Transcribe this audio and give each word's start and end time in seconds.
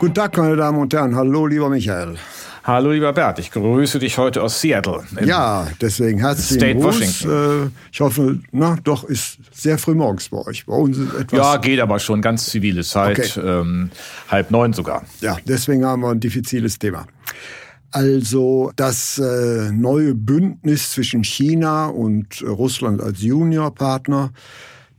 Guten 0.00 0.14
Tag, 0.14 0.34
meine 0.38 0.56
Damen 0.56 0.78
und 0.78 0.94
Herren. 0.94 1.14
Hallo, 1.14 1.46
lieber 1.46 1.68
Michael. 1.68 2.14
Hallo, 2.64 2.90
lieber 2.90 3.12
Bert. 3.12 3.38
Ich 3.38 3.50
grüße 3.50 3.98
dich 3.98 4.16
heute 4.16 4.42
aus 4.42 4.58
Seattle. 4.58 5.02
Ja, 5.26 5.68
deswegen 5.78 6.20
herzlichen 6.20 6.58
State 6.58 6.80
Gruß. 6.80 6.84
Washington. 6.86 7.66
Äh, 7.66 7.70
ich 7.92 8.00
hoffe, 8.00 8.38
na, 8.50 8.78
doch, 8.82 9.04
ist 9.04 9.36
sehr 9.52 9.76
früh 9.76 9.92
morgens 9.92 10.30
bei 10.30 10.38
euch. 10.38 10.64
Bei 10.64 10.72
uns 10.72 10.96
ist 10.96 11.12
etwas. 11.12 11.38
Ja, 11.38 11.56
geht 11.58 11.80
aber 11.80 11.98
schon. 11.98 12.22
Ganz 12.22 12.46
zivile 12.46 12.82
Zeit. 12.82 13.36
Okay. 13.36 13.46
Ähm, 13.46 13.90
halb 14.30 14.50
neun 14.50 14.72
sogar. 14.72 15.04
Ja, 15.20 15.36
deswegen 15.46 15.84
haben 15.84 16.00
wir 16.00 16.08
ein 16.08 16.20
diffiziles 16.20 16.78
Thema. 16.78 17.06
Also 17.90 18.72
das 18.76 19.18
äh, 19.18 19.70
neue 19.70 20.14
Bündnis 20.14 20.92
zwischen 20.92 21.24
China 21.24 21.88
und 21.88 22.42
Russland 22.42 23.02
als 23.02 23.20
Juniorpartner, 23.20 24.30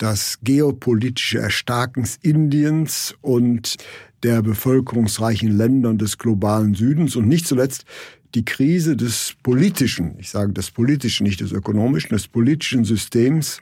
das 0.01 0.39
geopolitische 0.41 1.37
Erstarken 1.37 2.07
Indiens 2.21 3.13
und 3.21 3.77
der 4.23 4.41
bevölkerungsreichen 4.41 5.55
Ländern 5.55 5.99
des 5.99 6.17
globalen 6.17 6.73
Südens. 6.73 7.15
Und 7.15 7.27
nicht 7.27 7.45
zuletzt 7.45 7.85
die 8.33 8.43
Krise 8.43 8.95
des 8.95 9.35
politischen, 9.43 10.15
ich 10.17 10.31
sage 10.31 10.53
das 10.53 10.71
politischen, 10.71 11.25
nicht 11.25 11.39
des 11.41 11.51
ökonomischen, 11.51 12.09
des 12.09 12.27
politischen 12.27 12.83
Systems 12.83 13.61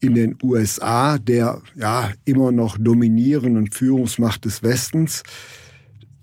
in 0.00 0.14
den 0.14 0.38
USA, 0.42 1.18
der 1.18 1.60
ja 1.74 2.10
immer 2.24 2.52
noch 2.52 2.78
dominierenden 2.78 3.70
Führungsmacht 3.70 4.46
des 4.46 4.62
Westens. 4.62 5.24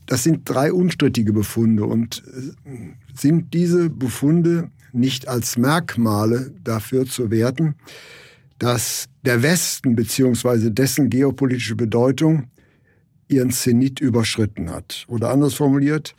Das 0.08 0.24
sind 0.24 0.50
drei 0.50 0.74
unstrittige 0.74 1.32
Befunde. 1.32 1.86
Und 1.86 2.24
äh, 2.26 2.72
sind 3.14 3.54
diese 3.54 3.92
Befunde 3.92 4.72
nicht 4.94 5.28
als 5.28 5.58
Merkmale 5.58 6.56
dafür 6.64 7.06
zu 7.06 7.30
werten, 7.30 7.76
dass 8.60 9.08
der 9.24 9.44
Westen 9.44 9.96
beziehungsweise 9.96 10.72
dessen 10.72 11.10
geopolitische 11.10 11.76
Bedeutung 11.76 12.50
ihren 13.28 13.52
Zenit 13.52 14.00
überschritten 14.00 14.72
hat. 14.72 15.06
Oder 15.08 15.30
anders 15.30 15.56
formuliert, 15.56 16.16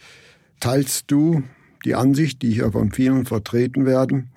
teilst 0.61 1.11
du 1.11 1.43
die 1.85 1.95
Ansicht, 1.95 2.43
die 2.43 2.53
hier 2.53 2.73
von 2.73 2.93
vielen 2.93 3.25
vertreten 3.25 3.87
werden, 3.87 4.31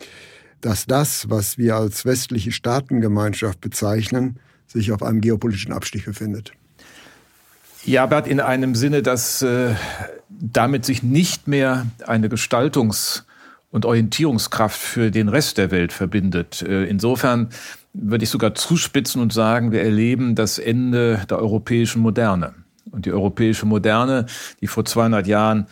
dass 0.62 0.86
das, 0.86 1.30
was 1.30 1.58
wir 1.58 1.76
als 1.76 2.06
westliche 2.06 2.52
Staatengemeinschaft 2.52 3.60
bezeichnen, 3.62 4.40
sich 4.68 4.92
auf 4.92 5.04
einem 5.04 5.22
geopolitischen 5.22 5.74
Abstich 5.74 6.06
befindet? 6.06 6.54
Ja, 7.84 8.06
Bert, 8.06 8.28
in 8.28 8.40
einem 8.40 8.76
Sinne, 8.76 9.02
dass 9.02 9.42
äh, 9.42 9.74
damit 10.30 10.86
sich 10.86 11.02
nicht 11.02 11.48
mehr 11.48 11.88
eine 12.06 12.28
Gestaltungs- 12.28 13.24
und 13.72 13.86
Orientierungskraft 13.86 14.80
für 14.80 15.12
den 15.12 15.30
Rest 15.30 15.58
der 15.58 15.72
Welt 15.72 15.92
verbindet. 15.92 16.62
Äh, 16.62 16.86
insofern 16.86 17.50
würde 17.94 18.24
ich 18.24 18.30
sogar 18.30 18.56
zuspitzen 18.56 19.22
und 19.22 19.34
sagen, 19.34 19.72
wir 19.72 19.82
erleben 19.82 20.36
das 20.36 20.60
Ende 20.60 21.22
der 21.30 21.40
europäischen 21.40 22.02
Moderne. 22.02 22.54
Und 22.90 23.06
die 23.06 23.12
europäische 23.12 23.66
Moderne, 23.66 24.26
die 24.60 24.68
vor 24.68 24.86
200 24.86 25.28
Jahren 25.28 25.68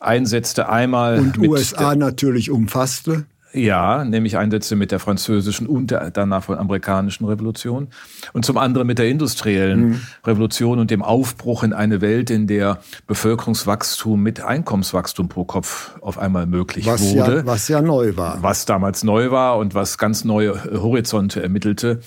einsetzte, 0.00 0.68
einmal. 0.68 1.18
Und 1.18 1.38
USA 1.38 1.94
natürlich 1.94 2.50
umfasste. 2.50 3.26
Ja, 3.54 4.04
nämlich 4.04 4.36
Einsätze 4.36 4.74
mit 4.74 4.90
der 4.90 4.98
französischen 4.98 5.68
und 5.68 5.92
der 5.92 6.10
danach 6.10 6.44
von 6.44 6.58
amerikanischen 6.58 7.24
Revolution. 7.24 7.88
Und 8.32 8.44
zum 8.44 8.58
anderen 8.58 8.86
mit 8.86 8.98
der 8.98 9.08
industriellen 9.08 9.88
mhm. 9.90 10.00
Revolution 10.26 10.80
und 10.80 10.90
dem 10.90 11.02
Aufbruch 11.02 11.62
in 11.62 11.72
eine 11.72 12.00
Welt, 12.00 12.30
in 12.30 12.48
der 12.48 12.80
Bevölkerungswachstum 13.06 14.20
mit 14.20 14.40
Einkommenswachstum 14.40 15.28
pro 15.28 15.44
Kopf 15.44 15.92
auf 16.00 16.18
einmal 16.18 16.46
möglich 16.46 16.84
was 16.86 17.02
wurde. 17.14 17.36
Ja, 17.38 17.46
was 17.46 17.68
ja 17.68 17.80
neu 17.80 18.16
war. 18.16 18.42
Was 18.42 18.66
damals 18.66 19.04
neu 19.04 19.30
war 19.30 19.58
und 19.58 19.74
was 19.74 19.98
ganz 19.98 20.24
neue 20.24 20.64
Horizonte 20.82 21.42
ermittelte. 21.42 22.00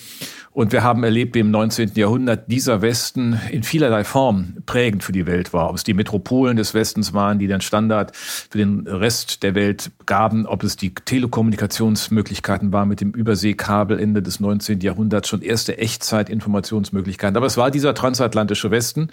Und 0.58 0.72
wir 0.72 0.82
haben 0.82 1.04
erlebt, 1.04 1.36
wie 1.36 1.42
im 1.42 1.52
19. 1.52 1.92
Jahrhundert 1.94 2.52
dieser 2.52 2.82
Westen 2.82 3.40
in 3.52 3.62
vielerlei 3.62 4.04
Form 4.04 4.56
prägend 4.66 5.04
für 5.04 5.12
die 5.12 5.28
Welt 5.28 5.54
war. 5.54 5.70
Ob 5.70 5.76
es 5.76 5.84
die 5.84 5.94
Metropolen 5.94 6.58
des 6.58 6.74
Westens 6.74 7.14
waren, 7.14 7.38
die 7.38 7.46
den 7.46 7.62
Standard 7.62 8.16
für 8.16 8.58
den 8.58 8.88
Rest 8.88 9.44
der 9.44 9.54
Welt 9.54 9.92
gaben, 10.08 10.48
ob 10.48 10.64
es 10.64 10.76
die 10.76 10.96
Telekommunikationsmöglichkeiten 10.96 12.74
waren 12.74 12.90
mit 12.90 13.02
dem 13.02 13.12
Überseekabel 13.12 14.00
Ende 14.00 14.24
des 14.24 14.40
19. 14.40 14.80
Jahrhunderts, 14.80 15.30
schon 15.30 15.44
erste 15.44 15.78
Echtzeit-Informationsmöglichkeiten. 15.78 17.38
Aber 17.38 17.46
es 17.46 17.58
war 17.58 17.70
dieser 17.70 17.94
transatlantische 17.94 18.72
Westen, 18.72 19.10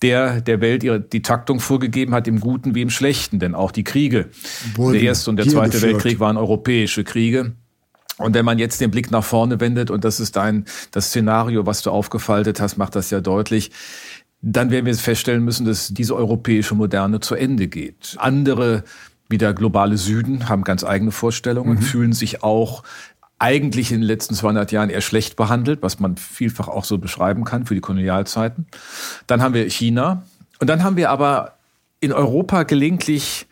der 0.00 0.40
der 0.40 0.60
Welt 0.60 0.84
ihre, 0.84 1.00
die 1.00 1.22
Taktung 1.22 1.58
vorgegeben 1.58 2.14
hat, 2.14 2.28
im 2.28 2.38
Guten 2.38 2.76
wie 2.76 2.82
im 2.82 2.90
Schlechten. 2.90 3.40
Denn 3.40 3.56
auch 3.56 3.72
die 3.72 3.82
Kriege, 3.82 4.26
Wurden 4.76 4.92
der 4.92 5.02
Erste 5.02 5.30
und 5.30 5.38
der 5.38 5.48
Zweite 5.48 5.72
geführt. 5.72 5.94
Weltkrieg 5.94 6.20
waren 6.20 6.36
europäische 6.36 7.02
Kriege. 7.02 7.54
Und 8.18 8.34
wenn 8.34 8.44
man 8.44 8.58
jetzt 8.58 8.80
den 8.80 8.90
Blick 8.90 9.10
nach 9.10 9.24
vorne 9.24 9.60
wendet, 9.60 9.90
und 9.90 10.04
das 10.04 10.20
ist 10.20 10.36
dein, 10.36 10.64
das 10.90 11.06
Szenario, 11.06 11.66
was 11.66 11.82
du 11.82 11.90
aufgefaltet 11.90 12.60
hast, 12.60 12.76
macht 12.76 12.94
das 12.96 13.10
ja 13.10 13.20
deutlich, 13.20 13.70
dann 14.40 14.70
werden 14.70 14.86
wir 14.86 14.94
feststellen 14.94 15.44
müssen, 15.44 15.66
dass 15.66 15.88
diese 15.88 16.14
europäische 16.14 16.74
Moderne 16.74 17.20
zu 17.20 17.34
Ende 17.34 17.68
geht. 17.68 18.16
Andere, 18.18 18.84
wie 19.28 19.38
der 19.38 19.54
globale 19.54 19.96
Süden, 19.96 20.48
haben 20.48 20.62
ganz 20.62 20.84
eigene 20.84 21.10
Vorstellungen, 21.10 21.78
mhm. 21.78 21.82
fühlen 21.82 22.12
sich 22.12 22.42
auch 22.42 22.82
eigentlich 23.40 23.92
in 23.92 24.00
den 24.00 24.06
letzten 24.06 24.34
200 24.34 24.72
Jahren 24.72 24.90
eher 24.90 25.00
schlecht 25.00 25.36
behandelt, 25.36 25.82
was 25.82 26.00
man 26.00 26.16
vielfach 26.16 26.68
auch 26.68 26.84
so 26.84 26.98
beschreiben 26.98 27.44
kann 27.44 27.66
für 27.66 27.74
die 27.74 27.80
Kolonialzeiten. 27.80 28.66
Dann 29.26 29.42
haben 29.42 29.54
wir 29.54 29.68
China. 29.70 30.24
Und 30.60 30.68
dann 30.68 30.82
haben 30.82 30.96
wir 30.96 31.10
aber 31.10 31.54
in 32.00 32.12
Europa 32.12 32.64
gelegentlich 32.64 33.46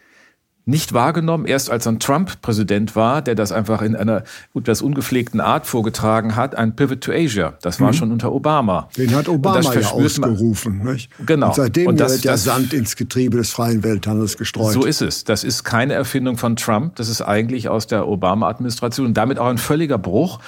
nicht 0.68 0.92
wahrgenommen, 0.92 1.46
erst 1.46 1.70
als 1.70 1.84
dann 1.84 2.00
Trump 2.00 2.42
Präsident 2.42 2.96
war, 2.96 3.22
der 3.22 3.36
das 3.36 3.52
einfach 3.52 3.82
in 3.82 3.94
einer 3.94 4.24
etwas 4.52 4.82
ungepflegten 4.82 5.40
Art 5.40 5.64
vorgetragen 5.64 6.34
hat, 6.34 6.56
ein 6.56 6.74
Pivot 6.74 7.02
to 7.02 7.12
Asia. 7.12 7.54
Das 7.62 7.80
war 7.80 7.92
mhm. 7.92 7.94
schon 7.94 8.12
unter 8.12 8.32
Obama. 8.32 8.88
Den 8.96 9.14
hat 9.14 9.28
Obama 9.28 9.72
ja 9.72 9.90
ausgerufen. 9.92 10.82
Nicht? 10.82 11.08
Genau. 11.24 11.48
Und 11.48 11.54
seitdem 11.54 11.86
und 11.86 12.00
das, 12.00 12.14
wird 12.14 12.24
der 12.24 12.32
das, 12.32 12.42
Sand 12.42 12.72
ins 12.72 12.96
Getriebe 12.96 13.36
des 13.36 13.50
freien 13.50 13.84
Welthandels 13.84 14.36
gestreut. 14.36 14.72
So 14.72 14.84
ist 14.84 15.02
es. 15.02 15.22
Das 15.22 15.44
ist 15.44 15.62
keine 15.62 15.92
Erfindung 15.94 16.36
von 16.36 16.56
Trump. 16.56 16.96
Das 16.96 17.08
ist 17.08 17.22
eigentlich 17.22 17.68
aus 17.68 17.86
der 17.86 18.08
Obama-Administration 18.08 19.06
und 19.06 19.14
damit 19.16 19.38
auch 19.38 19.46
ein 19.46 19.58
völliger 19.58 19.98
Bruch 19.98 20.40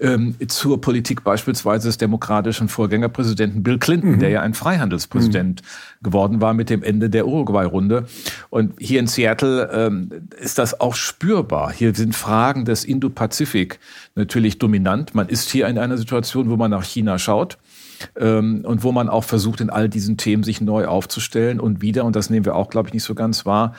ähm, 0.00 0.36
zur 0.48 0.80
Politik 0.80 1.22
beispielsweise 1.22 1.88
des 1.88 1.98
demokratischen 1.98 2.68
Vorgängerpräsidenten 2.68 3.62
Bill 3.62 3.78
Clinton, 3.78 4.12
mhm. 4.12 4.20
der 4.20 4.30
ja 4.30 4.40
ein 4.40 4.54
Freihandelspräsident 4.54 5.60
mhm. 5.60 5.66
Geworden 6.06 6.40
war 6.40 6.54
mit 6.54 6.70
dem 6.70 6.82
Ende 6.82 7.10
der 7.10 7.26
Uruguay-Runde. 7.26 8.06
Und 8.48 8.74
hier 8.78 9.00
in 9.00 9.08
Seattle 9.08 9.68
ähm, 9.72 10.10
ist 10.40 10.58
das 10.58 10.80
auch 10.80 10.94
spürbar. 10.94 11.72
Hier 11.72 11.94
sind 11.94 12.14
Fragen 12.14 12.64
des 12.64 12.84
Indo-Pazifik 12.84 13.80
natürlich 14.14 14.58
dominant. 14.58 15.14
Man 15.14 15.28
ist 15.28 15.50
hier 15.50 15.66
in 15.66 15.78
einer 15.78 15.98
Situation, 15.98 16.48
wo 16.48 16.56
man 16.56 16.70
nach 16.70 16.84
China 16.84 17.18
schaut 17.18 17.58
ähm, 18.18 18.62
und 18.64 18.84
wo 18.84 18.92
man 18.92 19.08
auch 19.08 19.24
versucht, 19.24 19.60
in 19.60 19.68
all 19.68 19.88
diesen 19.88 20.16
Themen 20.16 20.44
sich 20.44 20.60
neu 20.60 20.86
aufzustellen 20.86 21.58
und 21.58 21.82
wieder, 21.82 22.04
und 22.04 22.14
das 22.14 22.30
nehmen 22.30 22.46
wir 22.46 22.54
auch, 22.54 22.70
glaube 22.70 22.88
ich, 22.88 22.94
nicht 22.94 23.04
so 23.04 23.14
ganz 23.14 23.44
wahr, 23.44 23.74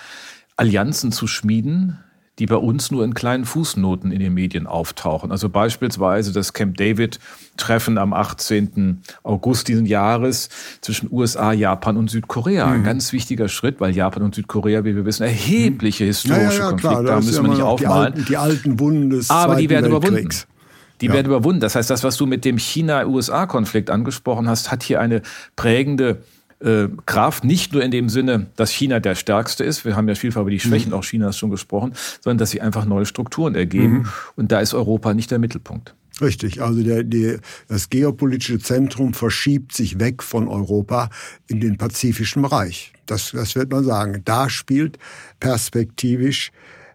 Allianzen 0.58 1.12
zu 1.12 1.28
schmieden, 1.28 2.00
die 2.40 2.46
bei 2.46 2.56
uns 2.56 2.92
nur 2.92 3.04
in 3.04 3.14
kleinen 3.14 3.46
Fußnoten 3.46 4.12
in 4.12 4.20
den 4.20 4.34
Medien 4.34 4.68
auftauchen. 4.68 5.32
Also 5.32 5.50
beispielsweise 5.50 6.32
das 6.32 6.54
Camp 6.54 6.78
David-Treffen 6.78 7.98
am 7.98 8.14
18. 8.14 9.02
August 9.24 9.68
diesen 9.68 9.88
Jahres 9.88 10.50
zwischen 10.82 11.10
USA, 11.12 11.52
Japan 11.52 11.98
und 11.98 12.12
Südkorea. 12.12 12.68
Mhm. 12.68 12.74
Ein 12.74 12.84
ganz 12.84 13.12
wichtiger 13.12 13.50
Schritt, 13.50 13.80
weil 13.80 13.96
Japan 13.96 14.22
und 14.22 14.36
Südkorea, 14.36 14.86
wie 14.86 14.96
wir 14.96 15.06
wissen, 15.06 15.24
erhebliche 15.24 16.06
historische 16.06 16.44
ja, 16.44 16.52
ja, 16.52 16.60
ja, 16.60 16.70
Konflikte 16.70 17.04
klar, 17.04 17.16
haben, 17.16 17.26
müssen 17.26 17.44
wir 17.44 17.52
nicht 17.52 17.64
aufmalen. 17.64 18.14
Die 18.14 18.20
alten, 18.20 18.26
die 18.28 18.38
alten 18.38 18.80
Wunden 18.80 19.10
des 19.10 19.30
Aber 19.30 19.54
Zweiten 19.54 19.62
die 19.62 19.70
werden 19.70 19.92
Weltkriegs. 19.92 20.12
überwunden. 20.12 20.58
Die 21.02 21.10
werden 21.14 21.28
überwunden. 21.28 21.60
Das 21.62 21.76
heißt, 21.76 21.90
das, 21.90 22.04
was 22.04 22.18
du 22.18 22.26
mit 22.26 22.44
dem 22.44 22.58
China-USA-Konflikt 22.58 23.90
angesprochen 23.90 24.48
hast, 24.48 24.72
hat 24.72 24.84
hier 24.84 25.00
eine 25.00 25.22
prägende 25.56 26.24
äh, 26.60 26.88
Kraft, 27.06 27.44
nicht 27.44 27.74
nur 27.74 27.84
in 27.84 27.92
dem 27.92 28.10
Sinne, 28.10 28.48
dass 28.56 28.72
China 28.72 29.00
der 29.00 29.16
Stärkste 29.16 29.64
ist, 29.64 29.86
wir 29.86 29.96
haben 29.96 30.08
ja 30.08 30.16
vielfach 30.16 30.42
über 30.42 30.52
die 30.52 30.60
Schwächen 30.60 30.90
mhm. 30.90 30.96
auch 30.96 31.04
Chinas 31.04 31.38
schon 31.38 31.52
gesprochen, 31.52 31.94
sondern 32.22 32.40
dass 32.40 32.52
sie 32.52 32.62
einfach 32.62 32.86
neue 32.86 33.06
Strukturen 33.06 33.56
ergeben. 33.56 34.00
Mhm. 34.00 34.08
Und 34.36 34.52
da 34.52 34.60
ist 34.60 34.74
Europa 34.74 35.14
nicht 35.14 35.32
der 35.32 35.40
Mittelpunkt. 35.40 35.96
Richtig, 36.20 36.62
also 36.64 36.82
der, 36.82 37.04
der, 37.04 37.40
das 37.68 37.90
geopolitische 37.90 38.58
Zentrum 38.58 39.14
verschiebt 39.14 39.74
sich 39.74 40.00
weg 40.00 40.24
von 40.24 40.48
Europa 40.48 41.10
in 41.48 41.60
den 41.60 41.78
pazifischen 41.78 42.42
Bereich. 42.42 42.92
Das, 43.06 43.32
das 43.32 43.56
wird 43.56 43.72
man 43.72 43.84
sagen. 43.84 44.24
Da 44.26 44.50
spielt 44.50 44.98
perspektivisch 45.40 46.52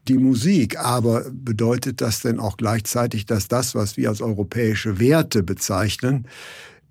die 0.09 0.19
Musik. 0.19 0.79
Aber 0.79 1.25
bedeutet 1.31 2.01
das 2.01 2.21
denn 2.21 2.41
auch 2.41 2.57
gleichzeitig, 2.57 3.27
dass 3.27 3.49
das, 3.49 3.75
was 3.75 3.97
wir 3.97 4.09
als 4.09 4.21
europäische 4.21 4.99
Werte 4.99 5.43
bezeichnen, 5.43 6.27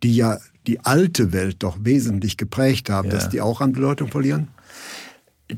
die 0.04 0.16
ja 0.16 0.40
die 0.68 0.80
alte 0.82 1.34
Welt 1.34 1.58
doch 1.60 1.78
wesentlich 1.82 2.38
geprägt 2.38 2.90
haben, 2.90 3.10
ja. 3.10 3.16
dass 3.16 3.30
die 3.30 3.42
auch 3.42 3.62
an 3.62 3.74
Bedeutung 3.74 4.10
verlieren? 4.10 4.50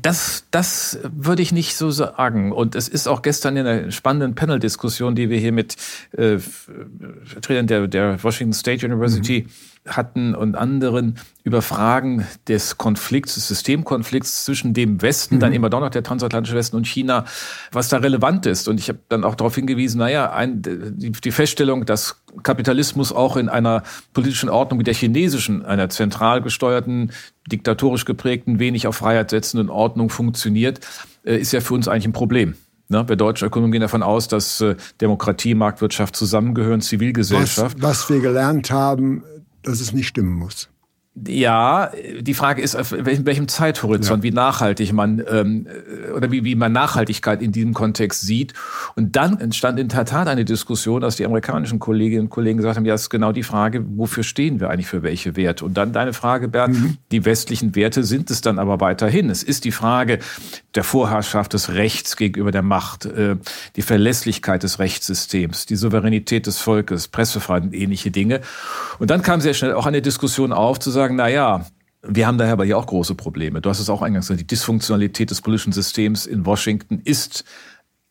Das, 0.00 0.46
das 0.50 0.98
würde 1.02 1.42
ich 1.42 1.52
nicht 1.52 1.76
so 1.76 1.90
sagen. 1.90 2.52
Und 2.52 2.74
es 2.74 2.88
ist 2.88 3.06
auch 3.06 3.22
gestern 3.22 3.56
in 3.56 3.66
einer 3.66 3.90
spannenden 3.90 4.34
Panel-Diskussion, 4.34 5.14
die 5.14 5.30
wir 5.30 5.38
hier 5.38 5.52
mit 5.52 5.76
äh, 6.12 6.38
Vertretern 6.38 7.66
der, 7.66 7.86
der 7.86 8.22
Washington 8.22 8.52
State 8.52 8.84
University 8.84 9.46
mhm 9.46 9.74
hatten 9.86 10.34
und 10.34 10.56
anderen 10.56 11.18
über 11.42 11.60
Fragen 11.60 12.26
des 12.48 12.78
Konflikts, 12.78 13.34
des 13.34 13.48
Systemkonflikts 13.48 14.44
zwischen 14.44 14.72
dem 14.72 15.02
Westen, 15.02 15.36
mhm. 15.36 15.40
dann 15.40 15.52
immer 15.52 15.68
doch 15.68 15.80
noch 15.80 15.90
der 15.90 16.02
transatlantische 16.02 16.56
Westen 16.56 16.76
und 16.76 16.86
China, 16.86 17.26
was 17.70 17.88
da 17.88 17.98
relevant 17.98 18.46
ist. 18.46 18.66
Und 18.66 18.80
ich 18.80 18.88
habe 18.88 19.00
dann 19.10 19.24
auch 19.24 19.34
darauf 19.34 19.54
hingewiesen, 19.54 19.98
naja, 19.98 20.32
ein, 20.32 20.62
die, 20.62 21.12
die 21.12 21.30
Feststellung, 21.30 21.84
dass 21.84 22.22
Kapitalismus 22.42 23.12
auch 23.12 23.36
in 23.36 23.50
einer 23.50 23.82
politischen 24.14 24.48
Ordnung 24.48 24.80
wie 24.80 24.84
der 24.84 24.94
chinesischen, 24.94 25.64
einer 25.66 25.90
zentral 25.90 26.40
gesteuerten, 26.40 27.12
diktatorisch 27.50 28.04
geprägten, 28.04 28.58
wenig 28.58 28.86
auf 28.86 28.96
Freiheit 28.96 29.30
setzenden 29.30 29.68
Ordnung 29.68 30.10
funktioniert, 30.10 30.80
äh, 31.24 31.36
ist 31.36 31.52
ja 31.52 31.60
für 31.60 31.74
uns 31.74 31.88
eigentlich 31.88 32.06
ein 32.06 32.12
Problem. 32.12 32.54
Ne? 32.88 33.08
Wir 33.08 33.16
deutsche 33.16 33.46
Ökonomen 33.46 33.72
gehen 33.72 33.80
davon 33.80 34.02
aus, 34.02 34.28
dass 34.28 34.60
äh, 34.60 34.76
Demokratie, 35.00 35.54
Marktwirtschaft 35.54 36.16
zusammengehören, 36.16 36.80
Zivilgesellschaft. 36.80 37.82
Was, 37.82 38.00
was 38.00 38.10
wir 38.10 38.20
gelernt 38.20 38.70
haben, 38.70 39.24
dass 39.62 39.80
es 39.80 39.92
nicht 39.92 40.08
stimmen 40.08 40.34
muss. 40.34 40.68
Ja, 41.16 41.92
die 42.20 42.34
Frage 42.34 42.60
ist, 42.60 42.74
auf 42.74 42.90
welchem 42.90 43.46
Zeithorizont, 43.46 44.24
ja. 44.24 44.30
wie 44.30 44.34
nachhaltig 44.34 44.92
man 44.92 45.22
ähm, 45.30 45.68
oder 46.12 46.32
wie, 46.32 46.42
wie 46.42 46.56
man 46.56 46.72
Nachhaltigkeit 46.72 47.40
in 47.40 47.52
diesem 47.52 47.72
Kontext 47.72 48.22
sieht. 48.22 48.52
Und 48.96 49.14
dann 49.14 49.38
entstand 49.38 49.78
in 49.78 49.86
der 49.86 50.06
Tat 50.06 50.26
eine 50.26 50.44
Diskussion, 50.44 51.00
dass 51.00 51.14
die 51.14 51.24
amerikanischen 51.24 51.78
Kolleginnen 51.78 52.22
und 52.22 52.30
Kollegen 52.30 52.56
gesagt 52.56 52.76
haben, 52.76 52.84
ja, 52.84 52.94
das 52.94 53.02
ist 53.02 53.10
genau 53.10 53.30
die 53.30 53.44
Frage, 53.44 53.84
wofür 53.96 54.24
stehen 54.24 54.58
wir 54.58 54.70
eigentlich 54.70 54.88
für 54.88 55.04
welche 55.04 55.36
Werte? 55.36 55.64
Und 55.64 55.74
dann 55.74 55.92
deine 55.92 56.14
Frage, 56.14 56.48
Bernd, 56.48 56.80
mhm. 56.80 56.98
die 57.12 57.24
westlichen 57.24 57.76
Werte 57.76 58.02
sind 58.02 58.28
es 58.32 58.40
dann 58.40 58.58
aber 58.58 58.80
weiterhin. 58.80 59.30
Es 59.30 59.44
ist 59.44 59.64
die 59.64 59.72
Frage 59.72 60.18
der 60.74 60.82
Vorherrschaft 60.82 61.52
des 61.52 61.74
Rechts 61.74 62.16
gegenüber 62.16 62.50
der 62.50 62.62
Macht, 62.62 63.06
äh, 63.06 63.36
die 63.76 63.82
Verlässlichkeit 63.82 64.64
des 64.64 64.80
Rechtssystems, 64.80 65.66
die 65.66 65.76
Souveränität 65.76 66.48
des 66.48 66.58
Volkes, 66.58 67.06
Pressefreiheit 67.06 67.62
und 67.62 67.72
ähnliche 67.72 68.10
Dinge. 68.10 68.40
Und 68.98 69.10
dann 69.10 69.22
kam 69.22 69.40
sehr 69.40 69.54
schnell 69.54 69.74
auch 69.74 69.86
eine 69.86 70.02
Diskussion 70.02 70.52
auf, 70.52 70.80
zu 70.80 70.90
sagen, 70.90 71.03
sagen, 71.04 71.16
na 71.16 71.28
ja, 71.28 71.66
wir 72.02 72.26
haben 72.26 72.38
daher 72.38 72.54
aber 72.54 72.64
hier 72.64 72.78
auch 72.78 72.86
große 72.86 73.14
Probleme. 73.14 73.60
Du 73.60 73.70
hast 73.70 73.78
es 73.78 73.90
auch 73.90 74.02
eingangs 74.02 74.26
gesagt, 74.26 74.40
die 74.40 74.46
Dysfunktionalität 74.46 75.30
des 75.30 75.40
politischen 75.40 75.72
Systems 75.72 76.26
in 76.26 76.44
Washington 76.46 77.00
ist 77.04 77.44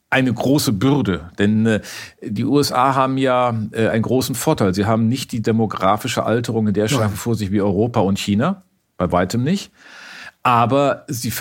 eine 0.10 0.32
große 0.32 0.74
Bürde, 0.74 1.32
denn 1.40 1.66
äh, 1.66 1.82
die 2.22 2.46
USA 2.46 2.94
haben 2.94 3.18
ja 3.18 3.58
äh, 3.72 3.88
einen 3.88 4.04
großen 4.04 4.36
Vorteil. 4.36 4.76
Sie 4.76 4.86
haben 4.86 5.08
nicht 5.08 5.32
die 5.32 5.42
demografische 5.42 6.24
Alterung 6.24 6.68
in 6.68 6.76
der 6.76 6.88
Schärfe 6.88 7.18
vor 7.18 7.36
sich 7.36 7.52
wie 7.52 7.62
Europa 7.62 8.00
und 8.02 8.20
China, 8.20 8.64
bei 8.98 9.12
weitem 9.12 9.44
nicht. 9.44 9.72
Aber 10.44 11.06
sie 11.08 11.32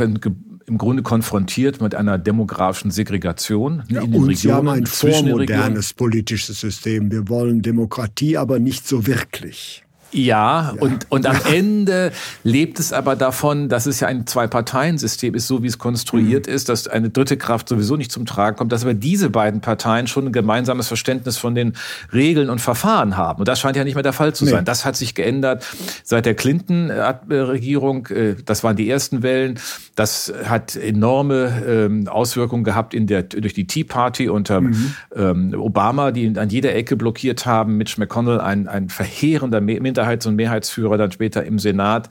im 0.66 0.78
Grunde 0.78 1.02
konfrontiert 1.02 1.82
mit 1.82 1.94
einer 1.94 2.16
demografischen 2.16 2.90
Segregation 2.90 3.82
ja, 3.88 4.00
in 4.00 4.12
den 4.12 4.22
und 4.22 4.28
Regionen. 4.28 4.36
Sie 4.36 4.52
haben 4.52 4.68
ein 4.68 4.86
vormodernes 4.86 5.92
politisches 5.92 6.60
System. 6.60 7.10
Wir 7.10 7.28
wollen 7.28 7.60
Demokratie, 7.60 8.38
aber 8.38 8.58
nicht 8.58 8.88
so 8.88 9.06
wirklich. 9.06 9.84
Ja, 10.12 10.32
ja, 10.32 10.74
Und, 10.78 11.06
und 11.10 11.26
am 11.26 11.36
Ende 11.50 12.12
lebt 12.44 12.78
es 12.78 12.92
aber 12.92 13.16
davon, 13.16 13.68
dass 13.68 13.86
es 13.86 14.00
ja 14.00 14.08
ein 14.08 14.26
Zwei-Parteien-System 14.26 15.34
ist, 15.34 15.46
so 15.46 15.62
wie 15.62 15.66
es 15.66 15.78
konstruiert 15.78 16.46
mhm. 16.46 16.52
ist, 16.54 16.68
dass 16.68 16.86
eine 16.86 17.10
dritte 17.10 17.36
Kraft 17.36 17.68
sowieso 17.68 17.96
nicht 17.96 18.12
zum 18.12 18.26
Tragen 18.26 18.56
kommt, 18.56 18.72
dass 18.72 18.82
aber 18.82 18.94
diese 18.94 19.30
beiden 19.30 19.60
Parteien 19.60 20.06
schon 20.06 20.26
ein 20.26 20.32
gemeinsames 20.32 20.88
Verständnis 20.88 21.38
von 21.38 21.54
den 21.54 21.74
Regeln 22.12 22.50
und 22.50 22.60
Verfahren 22.60 23.16
haben. 23.16 23.40
Und 23.40 23.48
das 23.48 23.60
scheint 23.60 23.76
ja 23.76 23.84
nicht 23.84 23.94
mehr 23.94 24.02
der 24.02 24.12
Fall 24.12 24.34
zu 24.34 24.44
sein. 24.44 24.60
Nee. 24.60 24.64
Das 24.64 24.84
hat 24.84 24.96
sich 24.96 25.14
geändert 25.14 25.66
seit 26.04 26.26
der 26.26 26.34
Clinton-Regierung. 26.34 28.06
Äh, 28.06 28.34
das 28.44 28.64
waren 28.64 28.76
die 28.76 28.88
ersten 28.88 29.22
Wellen. 29.22 29.58
Das 29.96 30.32
hat 30.44 30.76
enorme 30.76 31.62
ähm, 31.66 32.08
Auswirkungen 32.08 32.64
gehabt 32.64 32.94
in 32.94 33.06
der, 33.06 33.22
durch 33.22 33.54
die 33.54 33.66
Tea 33.66 33.84
Party 33.84 34.28
unter 34.28 34.60
mhm. 34.60 34.94
Ähm, 35.14 35.54
Obama, 35.58 36.10
die 36.10 36.38
an 36.38 36.48
jeder 36.48 36.74
Ecke 36.74 36.96
blockiert 36.96 37.44
haben. 37.46 37.76
Mitch 37.76 37.98
McConnell, 37.98 38.40
ein, 38.40 38.68
ein 38.68 38.88
verheerender 38.88 39.60
Minderheit 39.60 40.01
Minderheits- 40.02 40.26
und 40.26 40.36
Mehrheitsführer 40.36 40.96
dann 40.96 41.12
später 41.12 41.44
im 41.44 41.58
Senat 41.58 42.08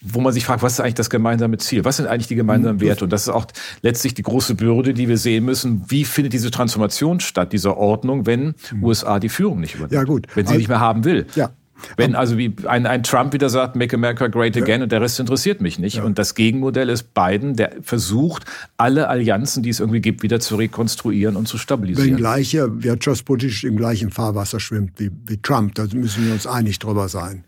wo 0.00 0.20
man 0.20 0.32
sich 0.32 0.44
fragt, 0.44 0.62
was 0.62 0.74
ist 0.74 0.80
eigentlich 0.80 0.94
das 0.94 1.10
gemeinsame 1.10 1.58
Ziel? 1.58 1.84
Was 1.84 1.96
sind 1.96 2.06
eigentlich 2.06 2.28
die 2.28 2.36
gemeinsamen 2.36 2.76
mhm. 2.76 2.82
Werte? 2.82 3.02
Und 3.02 3.12
das 3.12 3.22
ist 3.22 3.30
auch 3.30 3.46
letztlich 3.82 4.14
die 4.14 4.22
große 4.22 4.54
Bürde, 4.54 4.94
die 4.94 5.08
wir 5.08 5.18
sehen 5.18 5.44
müssen. 5.44 5.82
Wie 5.88 6.04
findet 6.04 6.34
diese 6.34 6.52
Transformation 6.52 7.18
statt, 7.18 7.52
dieser 7.52 7.76
Ordnung, 7.76 8.24
wenn 8.24 8.54
mhm. 8.70 8.84
USA 8.84 9.18
die 9.18 9.28
Führung 9.28 9.58
nicht 9.58 9.74
übernimmt? 9.74 9.92
Ja, 9.92 10.04
gut. 10.04 10.28
Wenn 10.36 10.46
sie 10.46 10.50
also, 10.50 10.58
nicht 10.58 10.68
mehr 10.68 10.78
haben 10.78 11.02
will. 11.02 11.26
Ja. 11.34 11.50
Wenn 11.96 12.14
also 12.14 12.36
wie 12.36 12.54
ein, 12.66 12.86
ein 12.86 13.02
Trump 13.02 13.32
wieder 13.32 13.48
sagt, 13.48 13.76
Make 13.76 13.96
America 13.96 14.26
Great 14.26 14.56
Again 14.56 14.80
ja. 14.80 14.84
und 14.84 14.92
der 14.92 15.00
Rest 15.00 15.20
interessiert 15.20 15.60
mich 15.60 15.78
nicht. 15.78 15.96
Ja. 15.96 16.04
Und 16.04 16.18
das 16.18 16.34
Gegenmodell 16.34 16.88
ist 16.88 17.14
Biden, 17.14 17.54
der 17.54 17.72
versucht, 17.82 18.44
alle 18.76 19.08
Allianzen, 19.08 19.62
die 19.62 19.70
es 19.70 19.80
irgendwie 19.80 20.00
gibt, 20.00 20.22
wieder 20.22 20.40
zu 20.40 20.56
rekonstruieren 20.56 21.36
und 21.36 21.46
zu 21.46 21.58
stabilisieren. 21.58 22.10
Wenn 22.10 22.16
gleiche 22.16 22.82
wirtschaftspolitisch 22.82 23.64
im 23.64 23.76
gleichen 23.76 24.10
Fahrwasser 24.10 24.60
schwimmt 24.60 24.92
wie, 24.98 25.10
wie 25.26 25.36
Trump, 25.38 25.74
da 25.74 25.86
müssen 25.92 26.26
wir 26.26 26.32
uns 26.32 26.46
einig 26.46 26.78
drüber 26.78 27.08
sein. 27.08 27.44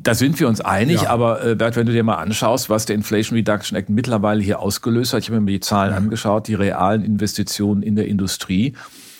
Da 0.00 0.14
sind 0.14 0.38
wir 0.38 0.46
uns 0.46 0.60
einig, 0.60 1.02
ja. 1.02 1.10
aber 1.10 1.44
äh, 1.44 1.54
Bert, 1.56 1.74
wenn 1.74 1.86
du 1.86 1.92
dir 1.92 2.04
mal 2.04 2.16
anschaust, 2.16 2.70
was 2.70 2.86
der 2.86 2.94
Inflation 2.94 3.36
Reduction 3.36 3.76
Act 3.76 3.90
mittlerweile 3.90 4.40
hier 4.40 4.60
ausgelöst 4.60 5.12
hat, 5.12 5.22
ich 5.22 5.30
habe 5.30 5.40
mir 5.40 5.50
die 5.50 5.60
Zahlen 5.60 5.90
ja. 5.90 5.96
angeschaut, 5.96 6.46
die 6.46 6.54
realen 6.54 7.04
Investitionen 7.04 7.82
in 7.82 7.96
der 7.96 8.06
Industrie 8.06 8.74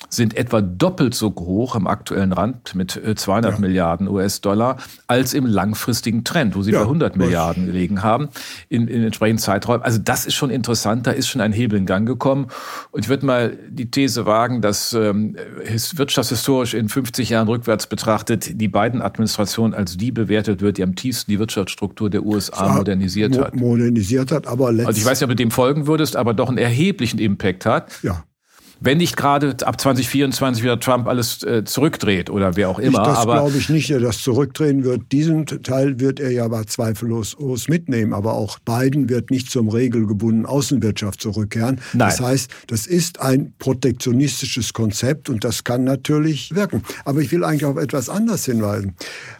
sind 0.08 0.36
etwa 0.36 0.60
doppelt 0.60 1.14
so 1.14 1.34
hoch 1.34 1.76
im 1.76 1.86
aktuellen 1.86 2.32
Rand 2.32 2.74
mit 2.74 2.92
200 2.92 3.50
äh, 3.50 3.54
ja. 3.54 3.60
Milliarden 3.60 4.08
US-Dollar 4.08 4.78
als 5.06 5.34
im 5.34 5.46
langfristigen 5.46 6.24
Trend, 6.24 6.56
wo 6.56 6.62
sie 6.62 6.72
ja, 6.72 6.78
bei 6.78 6.84
100 6.84 7.16
Milliarden 7.16 7.66
gelegen 7.66 8.02
haben 8.02 8.28
in, 8.68 8.88
in 8.88 9.02
entsprechenden 9.02 9.42
Zeiträumen. 9.42 9.82
Also 9.82 9.98
das 10.02 10.26
ist 10.26 10.34
schon 10.34 10.50
interessant, 10.50 11.06
da 11.06 11.10
ist 11.10 11.28
schon 11.28 11.40
ein 11.40 11.52
Hebel 11.52 11.78
in 11.78 11.86
Gang 11.86 12.06
gekommen. 12.06 12.46
Und 12.90 13.04
ich 13.04 13.08
würde 13.08 13.26
mal 13.26 13.58
die 13.68 13.90
These 13.90 14.26
wagen, 14.26 14.62
dass 14.62 14.92
ähm, 14.92 15.36
wirtschaftshistorisch 15.94 16.74
in 16.74 16.88
50 16.88 17.30
Jahren 17.30 17.48
rückwärts 17.48 17.86
betrachtet 17.86 18.60
die 18.60 18.68
beiden 18.68 19.02
Administrationen 19.02 19.74
als 19.74 19.96
die 19.96 20.12
bewertet 20.12 20.60
wird, 20.60 20.78
die 20.78 20.82
am 20.82 20.94
tiefsten 20.94 21.30
die 21.30 21.38
Wirtschaftsstruktur 21.38 22.08
der 22.10 22.24
USA 22.24 22.74
modernisiert 22.74 23.32
mo 23.32 23.44
hat. 23.44 23.54
Modernisiert 23.54 24.32
hat, 24.32 24.46
aber 24.46 24.72
letztlich. 24.72 24.86
Also 24.86 25.00
ich 25.00 25.06
weiß 25.06 25.20
nicht, 25.20 25.24
ob 25.24 25.30
du 25.30 25.36
dem 25.36 25.50
folgen 25.50 25.86
würdest, 25.86 26.16
aber 26.16 26.34
doch 26.34 26.48
einen 26.48 26.58
erheblichen 26.58 27.18
Impact 27.18 27.66
hat. 27.66 27.92
Ja 28.02 28.24
wenn 28.80 28.98
nicht 28.98 29.16
gerade 29.16 29.56
ab 29.66 29.80
2024 29.80 30.62
wieder 30.62 30.78
Trump 30.78 31.08
alles 31.08 31.42
äh, 31.42 31.64
zurückdreht 31.64 32.30
oder 32.30 32.56
wer 32.56 32.68
auch 32.68 32.78
immer. 32.78 33.00
Ich, 33.00 33.06
das 33.06 33.24
glaube 33.24 33.58
ich 33.58 33.68
nicht, 33.68 33.90
er 33.90 34.00
das 34.00 34.22
zurückdrehen 34.22 34.84
wird. 34.84 35.10
Diesen 35.10 35.46
Teil 35.46 35.98
wird 35.98 36.20
er 36.20 36.30
ja 36.30 36.44
aber 36.44 36.66
zweifellos 36.66 37.36
mitnehmen. 37.68 38.12
Aber 38.12 38.34
auch 38.34 38.58
Biden 38.60 39.08
wird 39.08 39.30
nicht 39.30 39.50
zum 39.50 39.68
regelgebundenen 39.68 40.46
Außenwirtschaft 40.46 41.20
zurückkehren. 41.20 41.80
Nein. 41.92 42.08
Das 42.08 42.20
heißt, 42.20 42.50
das 42.68 42.86
ist 42.86 43.20
ein 43.20 43.52
protektionistisches 43.58 44.72
Konzept 44.72 45.28
und 45.28 45.44
das 45.44 45.64
kann 45.64 45.84
natürlich 45.84 46.54
wirken. 46.54 46.82
Aber 47.04 47.20
ich 47.20 47.32
will 47.32 47.44
eigentlich 47.44 47.64
auf 47.64 47.76
etwas 47.76 48.08
anderes 48.08 48.44
hinweisen. 48.44 48.94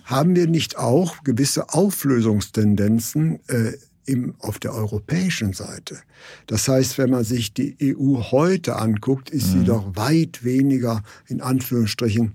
Haben 0.04 0.34
wir 0.34 0.46
nicht 0.46 0.78
auch 0.78 1.22
gewisse 1.22 1.68
Auflösungstendenzen 1.68 3.40
äh, 3.48 3.72
im, 4.08 4.34
auf 4.38 4.58
der 4.58 4.74
europäischen 4.74 5.52
Seite. 5.52 5.98
Das 6.46 6.66
heißt, 6.66 6.98
wenn 6.98 7.10
man 7.10 7.24
sich 7.24 7.52
die 7.52 7.76
EU 7.82 8.20
heute 8.30 8.76
anguckt, 8.76 9.30
ist 9.30 9.48
mhm. 9.48 9.58
sie 9.58 9.64
doch 9.64 9.96
weit 9.96 10.44
weniger 10.44 11.02
in 11.26 11.40
Anführungsstrichen 11.40 12.32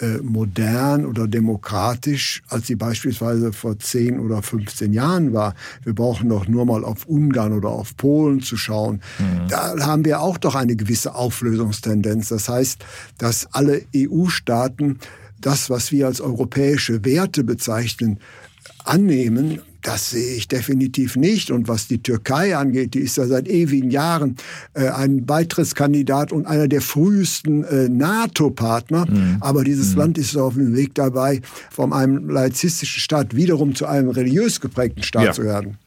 äh, 0.00 0.18
modern 0.18 1.04
oder 1.04 1.26
demokratisch, 1.26 2.42
als 2.48 2.68
sie 2.68 2.76
beispielsweise 2.76 3.52
vor 3.52 3.80
10 3.80 4.20
oder 4.20 4.42
15 4.42 4.92
Jahren 4.92 5.32
war. 5.32 5.54
Wir 5.82 5.92
brauchen 5.92 6.28
doch 6.28 6.46
nur 6.46 6.64
mal 6.66 6.84
auf 6.84 7.06
Ungarn 7.06 7.52
oder 7.52 7.70
auf 7.70 7.96
Polen 7.96 8.40
zu 8.40 8.56
schauen. 8.56 9.00
Mhm. 9.18 9.48
Da 9.48 9.74
haben 9.80 10.04
wir 10.04 10.20
auch 10.20 10.38
doch 10.38 10.54
eine 10.54 10.76
gewisse 10.76 11.16
Auflösungstendenz. 11.16 12.28
Das 12.28 12.48
heißt, 12.48 12.84
dass 13.18 13.52
alle 13.52 13.82
EU-Staaten 13.94 15.00
das, 15.40 15.68
was 15.68 15.90
wir 15.90 16.06
als 16.06 16.20
europäische 16.20 17.04
Werte 17.04 17.42
bezeichnen, 17.42 18.20
annehmen 18.84 19.60
das 19.82 20.10
sehe 20.10 20.36
ich 20.36 20.48
definitiv 20.48 21.16
nicht. 21.16 21.50
Und 21.50 21.68
was 21.68 21.88
die 21.88 22.02
Türkei 22.02 22.56
angeht, 22.56 22.94
die 22.94 23.00
ist 23.00 23.16
ja 23.16 23.26
seit 23.26 23.48
ewigen 23.48 23.90
Jahren 23.90 24.36
äh, 24.74 24.88
ein 24.88 25.24
Beitrittskandidat 25.24 26.32
und 26.32 26.46
einer 26.46 26.68
der 26.68 26.80
frühesten 26.80 27.64
äh, 27.64 27.88
NATO-Partner. 27.88 29.06
Mhm. 29.06 29.36
Aber 29.40 29.64
dieses 29.64 29.92
mhm. 29.92 29.98
Land 29.98 30.18
ist 30.18 30.36
auf 30.36 30.54
dem 30.54 30.74
Weg 30.74 30.94
dabei, 30.94 31.40
von 31.70 31.92
einem 31.92 32.28
laizistischen 32.28 33.00
Staat 33.00 33.34
wiederum 33.36 33.74
zu 33.74 33.86
einem 33.86 34.10
religiös 34.10 34.60
geprägten 34.60 35.02
Staat 35.02 35.24
ja. 35.24 35.32
zu 35.32 35.44
werden. 35.44 35.78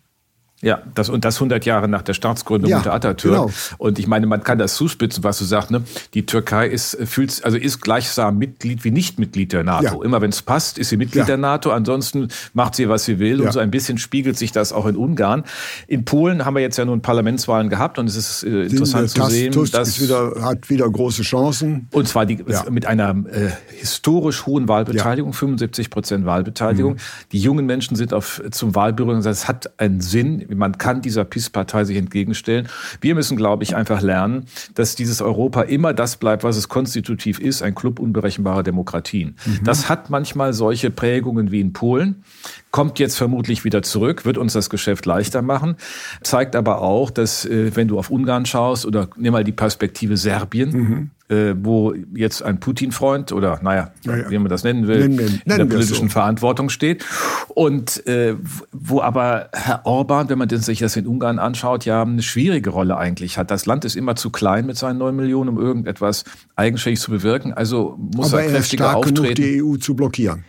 Ja, 0.62 0.84
das, 0.94 1.10
und 1.10 1.26
das 1.26 1.38
100 1.38 1.66
Jahre 1.66 1.88
nach 1.88 2.04
der 2.04 2.14
Staatsgründung 2.14 2.70
ja, 2.70 2.78
unter 2.78 2.94
Atatürk. 2.94 3.34
Genau. 3.34 3.52
Und 3.80 3.98
ich 3.98 4.08
meine, 4.08 4.28
man 4.28 4.44
kann 4.44 4.60
das 4.60 4.76
zuspitzen, 4.76 5.24
was 5.24 5.40
du 5.40 5.46
sagst, 5.46 5.72
ne? 5.72 5.82
Die 6.14 6.26
Türkei 6.26 6.68
ist, 6.68 6.98
fühlt, 7.06 7.44
also 7.44 7.58
ist 7.58 7.82
gleichsam 7.82 8.38
Mitglied 8.38 8.84
wie 8.84 8.92
Nicht-Mitglied 8.92 9.54
der 9.54 9.64
NATO. 9.64 10.00
Ja. 10.00 10.06
Immer 10.06 10.22
wenn 10.22 10.30
es 10.30 10.44
passt, 10.44 10.78
ist 10.78 10.90
sie 10.90 10.98
Mitglied 10.98 11.22
ja. 11.22 11.26
der 11.26 11.38
NATO. 11.38 11.72
Ansonsten 11.72 12.28
macht 12.54 12.76
sie, 12.76 12.90
was 12.90 13.06
sie 13.06 13.18
will. 13.18 13.42
Und 13.42 13.52
so 13.52 13.60
ein 13.60 13.72
bisschen 13.72 13.98
spiegelt 13.98 14.38
sich 14.38 14.52
das 14.52 14.72
auch 14.72 14.86
in 14.86 14.96
Ungarn. 14.96 15.44
In 15.88 16.06
Polen 16.06 16.46
haben 16.46 16.54
wir 16.54 16.62
jetzt 16.62 16.78
ja 16.78 16.86
nun 16.86 17.02
Parlamentswahlen 17.02 17.70
gehabt 17.70 17.98
und 17.98 18.08
es 18.08 18.16
ist 18.16 18.44
äh, 18.44 18.64
interessant 18.64 19.10
zu 19.10 19.24
sehen, 19.26 19.52
Tusk 19.52 19.74
dass 19.74 20.00
wieder, 20.00 20.34
hat 20.42 20.70
wieder 20.70 20.88
große 20.90 21.24
Chancen. 21.24 21.88
Und 21.92 22.08
zwar 22.08 22.28
die, 22.28 22.44
mit 22.70 22.86
einer 22.86 23.16
äh, 23.32 23.50
historisch 23.80 24.46
hohen 24.46 24.68
Wahlbeteiligung, 24.68 25.34
75 25.34 25.90
Prozent 25.90 26.26
Wahlbeteiligung. 26.26 26.94
Mhm. 26.94 26.98
Die 27.32 27.40
jungen 27.40 27.66
Menschen 27.66 27.96
sind 27.96 28.14
auf, 28.14 28.42
zum 28.52 28.76
Wahlbüro 28.76 29.12
und 29.12 29.24
sagen, 29.24 29.34
es 29.34 29.48
hat 29.48 29.80
einen 29.80 30.02
Sinn 30.02 30.46
man 30.56 30.78
kann 30.78 31.02
dieser 31.02 31.26
PIS-Partei 31.26 31.84
sich 31.84 31.98
entgegenstellen. 31.98 32.68
Wir 33.00 33.16
müssen, 33.16 33.38
glaube 33.38 33.64
ich, 33.64 33.76
einfach 33.76 34.02
lernen, 34.02 34.46
dass 34.76 34.96
dieses 34.96 35.22
Europa 35.22 35.64
immer 35.64 35.94
das 35.94 36.18
bleibt, 36.18 36.44
was 36.44 36.58
es 36.58 36.70
konstitutiv 36.70 37.40
ist, 37.40 37.62
ein 37.62 37.76
Club 37.76 38.00
unberechenbarer 38.00 38.64
Demokratien. 38.64 39.36
Mhm. 39.46 39.64
Das 39.64 39.90
hat 39.90 40.10
manchmal 40.10 40.54
solche 40.54 40.90
Prägungen 40.90 41.52
wie 41.52 41.62
in 41.62 41.74
Polen 41.74 42.24
kommt 42.72 43.00
jetzt 43.00 43.18
vermutlich 43.18 43.64
wieder 43.64 43.84
zurück, 43.84 44.26
wird 44.26 44.38
uns 44.38 44.54
das 44.54 44.70
Geschäft 44.70 45.06
leichter 45.06 45.42
machen, 45.42 45.76
zeigt 46.24 46.56
aber 46.56 46.82
auch, 46.82 47.12
dass 47.12 47.46
äh, 47.46 47.76
wenn 47.76 47.88
du 47.88 48.00
auf 48.00 48.10
Ungarn 48.10 48.46
schaust 48.46 48.86
oder 48.86 49.10
nimm 49.18 49.34
mal 49.34 49.44
die 49.44 49.52
Perspektive 49.52 50.18
Serbien, 50.18 50.72
mhm. 50.72 51.10
Äh, 51.32 51.56
wo 51.58 51.94
jetzt 52.14 52.44
ein 52.44 52.60
Putin-Freund 52.60 53.32
oder 53.32 53.60
naja, 53.64 53.92
ja, 54.04 54.18
ja. 54.18 54.30
wie 54.30 54.38
man 54.38 54.50
das 54.50 54.64
nennen 54.64 54.88
will, 54.88 55.08
nennen, 55.08 55.16
nennen, 55.16 55.42
in 55.46 55.58
der 55.58 55.66
politischen 55.66 56.10
so. 56.10 56.14
Verantwortung 56.14 56.70
steht 56.70 57.06
und 57.48 58.06
äh, 58.06 58.36
wo 58.72 59.02
aber 59.02 59.50
Herr 59.54 59.86
Orban, 59.86 60.30
wenn 60.30 60.38
man 60.38 60.50
sich 60.50 60.80
das 60.80 60.96
in 60.98 61.08
Ungarn 61.08 61.40
anschaut, 61.40 61.86
ja 61.86 62.02
eine 62.02 62.22
schwierige 62.22 62.72
Rolle 62.72 62.98
eigentlich 62.98 63.38
hat. 63.38 63.50
Das 63.50 63.66
Land 63.66 63.86
ist 63.86 63.96
immer 63.96 64.16
zu 64.16 64.30
klein 64.30 64.66
mit 64.66 64.78
seinen 64.78 64.98
neun 64.98 65.16
Millionen, 65.16 65.50
um 65.50 65.60
irgendetwas 65.60 66.26
eigenständig 66.56 67.00
zu 67.00 67.12
bewirken. 67.12 67.54
Also 67.54 67.98
muss 67.98 68.34
aber 68.34 68.44
er 68.44 68.52
kräftiger 68.52 68.86
er 68.86 68.90
ist 68.90 68.94
stark 68.94 68.96
auftreten. 68.98 69.36
Genug, 69.36 69.36
die 69.36 69.64
EU 69.64 69.78
zu 69.78 69.96
blockieren. 69.96 70.44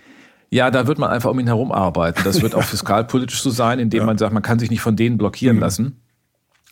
Ja, 0.51 0.71
da 0.71 0.87
wird 0.87 0.99
man 0.99 1.11
einfach 1.11 1.31
um 1.31 1.39
ihn 1.39 1.47
herum 1.47 1.73
arbeiten. 1.73 2.21
Das 2.25 2.43
wird 2.43 2.55
auch 2.55 2.63
fiskalpolitisch 2.65 3.41
so 3.41 3.51
sein, 3.51 3.79
indem 3.79 4.01
ja. 4.01 4.07
man 4.07 4.19
sagt, 4.19 4.35
man 4.35 4.43
kann 4.43 4.59
sich 4.59 4.71
nicht 4.71 4.83
von 4.83 4.97
denen 4.97 5.17
blockieren 5.17 5.57
mhm. 5.57 5.63
lassen 5.63 6.02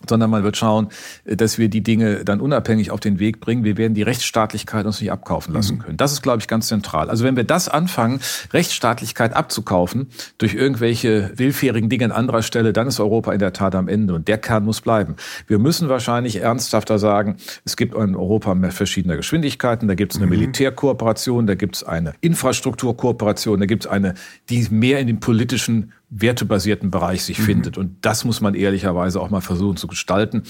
sondern 0.08 0.30
man 0.30 0.42
wird 0.42 0.56
schauen, 0.56 0.88
dass 1.24 1.58
wir 1.58 1.68
die 1.68 1.82
Dinge 1.82 2.24
dann 2.24 2.40
unabhängig 2.40 2.90
auf 2.90 3.00
den 3.00 3.18
Weg 3.18 3.40
bringen. 3.40 3.64
Wir 3.64 3.76
werden 3.76 3.94
die 3.94 4.02
Rechtsstaatlichkeit 4.02 4.86
uns 4.86 5.00
nicht 5.00 5.12
abkaufen 5.12 5.52
lassen 5.52 5.76
mhm. 5.76 5.80
können. 5.80 5.96
Das 5.96 6.12
ist, 6.12 6.22
glaube 6.22 6.38
ich, 6.40 6.48
ganz 6.48 6.68
zentral. 6.68 7.10
Also 7.10 7.24
wenn 7.24 7.36
wir 7.36 7.44
das 7.44 7.68
anfangen, 7.68 8.20
Rechtsstaatlichkeit 8.52 9.34
abzukaufen 9.34 10.08
durch 10.38 10.54
irgendwelche 10.54 11.32
willfährigen 11.36 11.88
Dinge 11.88 12.06
an 12.06 12.12
anderer 12.12 12.42
Stelle, 12.42 12.72
dann 12.72 12.86
ist 12.86 12.98
Europa 12.98 13.32
in 13.32 13.38
der 13.38 13.52
Tat 13.52 13.74
am 13.74 13.88
Ende 13.88 14.14
und 14.14 14.28
der 14.28 14.38
Kern 14.38 14.64
muss 14.64 14.80
bleiben. 14.80 15.16
Wir 15.46 15.58
müssen 15.58 15.88
wahrscheinlich 15.88 16.36
ernsthafter 16.36 16.98
sagen, 16.98 17.36
es 17.64 17.76
gibt 17.76 17.94
in 17.94 18.16
Europa 18.16 18.54
mehr 18.54 18.72
verschiedene 18.72 19.16
Geschwindigkeiten, 19.16 19.86
da 19.86 19.94
gibt 19.94 20.12
es 20.12 20.18
eine 20.18 20.26
mhm. 20.26 20.32
Militärkooperation, 20.32 21.46
da 21.46 21.54
gibt 21.54 21.76
es 21.76 21.84
eine 21.84 22.14
Infrastrukturkooperation, 22.20 23.60
da 23.60 23.66
gibt 23.66 23.84
es 23.84 23.90
eine, 23.90 24.14
die 24.48 24.66
mehr 24.70 25.00
in 25.00 25.06
den 25.06 25.20
politischen 25.20 25.92
wertebasierten 26.10 26.90
Bereich 26.90 27.24
sich 27.24 27.38
mhm. 27.38 27.44
findet. 27.44 27.78
Und 27.78 27.96
das 28.02 28.24
muss 28.24 28.40
man 28.40 28.54
ehrlicherweise 28.54 29.20
auch 29.20 29.30
mal 29.30 29.40
versuchen 29.40 29.76
zu 29.76 29.86
gestalten. 29.86 30.42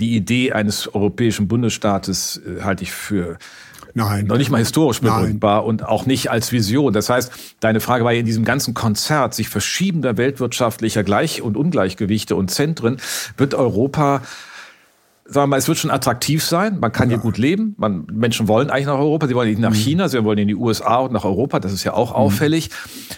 Die 0.00 0.14
Idee 0.14 0.52
eines 0.52 0.94
europäischen 0.94 1.48
Bundesstaates 1.48 2.40
äh, 2.46 2.62
halte 2.62 2.84
ich 2.84 2.92
für 2.92 3.38
Nein. 3.94 4.26
Noch 4.26 4.36
nicht 4.36 4.50
mal 4.50 4.58
historisch 4.58 5.00
begründbar 5.00 5.64
und 5.64 5.84
auch 5.84 6.06
nicht 6.06 6.30
als 6.30 6.52
Vision. 6.52 6.92
Das 6.92 7.08
heißt, 7.08 7.32
deine 7.58 7.80
Frage 7.80 8.04
war 8.04 8.12
ja 8.12 8.20
in 8.20 8.26
diesem 8.26 8.44
ganzen 8.44 8.72
Konzert 8.74 9.34
sich 9.34 9.48
verschiebender 9.48 10.16
weltwirtschaftlicher 10.16 11.02
Gleich- 11.02 11.42
und 11.42 11.56
Ungleichgewichte 11.56 12.36
und 12.36 12.50
Zentren, 12.50 12.98
wird 13.36 13.54
Europa 13.54 14.22
sagen 15.28 15.44
wir 15.44 15.46
mal, 15.48 15.56
es 15.58 15.68
wird 15.68 15.78
schon 15.78 15.90
attraktiv 15.90 16.42
sein. 16.42 16.80
Man 16.80 16.90
kann 16.90 17.10
ja. 17.10 17.16
hier 17.16 17.22
gut 17.22 17.36
leben. 17.36 17.74
Man, 17.76 18.06
Menschen 18.10 18.48
wollen 18.48 18.70
eigentlich 18.70 18.86
nach 18.86 18.98
Europa. 18.98 19.26
Sie 19.26 19.34
wollen 19.34 19.50
nicht 19.50 19.60
nach 19.60 19.70
mhm. 19.70 19.74
China, 19.74 20.08
sie 20.08 20.24
wollen 20.24 20.38
in 20.38 20.48
die 20.48 20.54
USA 20.54 20.96
und 20.96 21.12
nach 21.12 21.24
Europa. 21.24 21.60
Das 21.60 21.72
ist 21.72 21.84
ja 21.84 21.92
auch 21.92 22.10
mhm. 22.10 22.16
auffällig. 22.16 22.70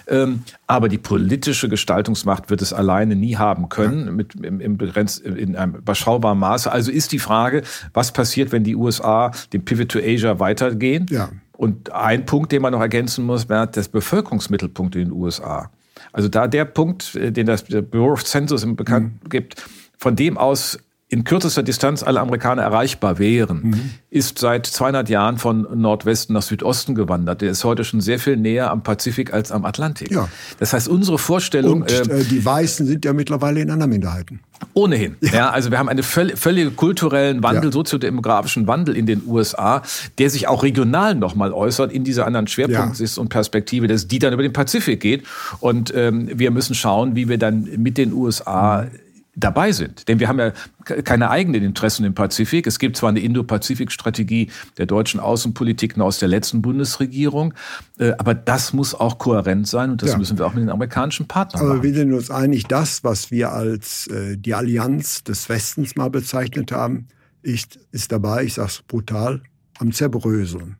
Ähm, 0.08 0.42
aber 0.66 0.88
die 0.88 0.98
politische 0.98 1.68
Gestaltungsmacht 1.68 2.50
wird 2.50 2.62
es 2.62 2.72
alleine 2.72 3.14
nie 3.14 3.36
haben 3.36 3.68
können, 3.68 4.06
ja. 4.06 4.12
mit, 4.12 4.34
im, 4.34 4.60
im 4.60 4.76
begrenzt, 4.76 5.20
in 5.20 5.54
einem 5.54 5.76
überschaubaren 5.76 6.38
Maße. 6.38 6.70
Also 6.70 6.90
ist 6.90 7.12
die 7.12 7.20
Frage, 7.20 7.62
was 7.94 8.12
passiert, 8.12 8.50
wenn 8.50 8.64
die 8.64 8.74
USA 8.74 9.30
den 9.52 9.64
Pivot 9.64 9.90
to 9.90 10.00
Asia 10.00 10.40
weitergehen? 10.40 11.06
Ja. 11.10 11.30
Und 11.52 11.92
ein 11.92 12.26
Punkt, 12.26 12.50
den 12.50 12.62
man 12.62 12.72
noch 12.72 12.80
ergänzen 12.80 13.24
muss, 13.24 13.48
wäre 13.48 13.68
das 13.68 13.88
Bevölkerungsmittelpunkt 13.88 14.96
in 14.96 15.04
den 15.04 15.12
USA. 15.12 15.70
Also 16.12 16.28
da 16.28 16.48
der 16.48 16.64
Punkt, 16.64 17.14
äh, 17.14 17.30
den 17.30 17.46
das 17.46 17.62
Bureau 17.64 18.12
of 18.12 18.24
Census 18.24 18.66
bekannt 18.74 19.12
mhm. 19.22 19.28
gibt, 19.28 19.62
von 19.96 20.16
dem 20.16 20.38
aus 20.38 20.78
in 21.10 21.24
kürzester 21.24 21.64
Distanz 21.64 22.04
alle 22.04 22.20
Amerikaner 22.20 22.62
erreichbar 22.62 23.18
wären, 23.18 23.62
mhm. 23.62 23.90
ist 24.10 24.38
seit 24.38 24.64
200 24.64 25.08
Jahren 25.08 25.38
von 25.38 25.66
Nordwesten 25.74 26.34
nach 26.34 26.42
Südosten 26.42 26.94
gewandert. 26.94 27.40
Der 27.40 27.50
ist 27.50 27.64
heute 27.64 27.82
schon 27.82 28.00
sehr 28.00 28.20
viel 28.20 28.36
näher 28.36 28.70
am 28.70 28.84
Pazifik 28.84 29.32
als 29.32 29.50
am 29.50 29.64
Atlantik. 29.64 30.12
Ja. 30.12 30.28
Das 30.60 30.72
heißt, 30.72 30.86
unsere 30.86 31.18
Vorstellung... 31.18 31.82
Und 31.82 31.90
äh, 31.90 32.22
die 32.24 32.44
Weißen 32.44 32.86
sind 32.86 33.04
ja 33.04 33.12
mittlerweile 33.12 33.60
in 33.60 33.70
anderen 33.70 33.90
Minderheiten. 33.90 34.38
Ohnehin. 34.72 35.16
Ja. 35.20 35.32
ja. 35.32 35.50
also 35.50 35.72
wir 35.72 35.80
haben 35.80 35.88
einen 35.88 36.04
völlig 36.04 36.76
kulturellen 36.76 37.42
Wandel, 37.42 37.66
ja. 37.66 37.72
soziodemografischen 37.72 38.68
Wandel 38.68 38.96
in 38.96 39.06
den 39.06 39.22
USA, 39.26 39.82
der 40.18 40.30
sich 40.30 40.46
auch 40.46 40.62
regional 40.62 41.16
nochmal 41.16 41.52
äußert 41.52 41.90
in 41.90 42.04
dieser 42.04 42.24
anderen 42.24 42.46
Schwerpunkt 42.46 43.00
ja. 43.00 43.20
und 43.20 43.30
Perspektive, 43.30 43.88
dass 43.88 44.06
die 44.06 44.20
dann 44.20 44.32
über 44.32 44.44
den 44.44 44.52
Pazifik 44.52 45.00
geht. 45.00 45.24
Und 45.58 45.92
ähm, 45.92 46.30
wir 46.32 46.52
müssen 46.52 46.76
schauen, 46.76 47.16
wie 47.16 47.28
wir 47.28 47.38
dann 47.38 47.68
mit 47.78 47.98
den 47.98 48.12
USA 48.12 48.82
mhm 48.82 49.09
dabei 49.36 49.72
sind. 49.72 50.08
Denn 50.08 50.18
wir 50.18 50.28
haben 50.28 50.38
ja 50.38 50.52
keine 50.84 51.30
eigenen 51.30 51.62
Interessen 51.62 52.04
im 52.04 52.14
Pazifik. 52.14 52.66
Es 52.66 52.78
gibt 52.78 52.96
zwar 52.96 53.10
eine 53.10 53.20
Indo-Pazifik-Strategie 53.20 54.50
der 54.76 54.86
deutschen 54.86 55.20
Außenpolitik 55.20 55.98
aus 55.98 56.18
der 56.18 56.28
letzten 56.28 56.62
Bundesregierung, 56.62 57.54
äh, 57.98 58.12
aber 58.18 58.34
das 58.34 58.72
muss 58.72 58.94
auch 58.94 59.18
kohärent 59.18 59.68
sein 59.68 59.90
und 59.90 60.02
das 60.02 60.10
ja. 60.12 60.18
müssen 60.18 60.38
wir 60.38 60.46
auch 60.46 60.54
mit 60.54 60.62
den 60.62 60.70
amerikanischen 60.70 61.28
Partnern 61.28 61.62
aber 61.62 61.74
machen. 61.74 61.82
wir 61.82 61.94
sind 61.94 62.12
uns 62.12 62.30
einig, 62.30 62.64
das, 62.64 63.04
was 63.04 63.30
wir 63.30 63.52
als 63.52 64.06
äh, 64.08 64.36
die 64.36 64.54
Allianz 64.54 65.22
des 65.22 65.48
Westens 65.48 65.96
mal 65.96 66.10
bezeichnet 66.10 66.72
haben, 66.72 67.08
ist, 67.42 67.78
ist 67.92 68.12
dabei, 68.12 68.44
ich 68.44 68.54
sage 68.54 68.68
es 68.68 68.82
brutal, 68.82 69.42
am 69.78 69.92
Zerbröseln. 69.92 70.76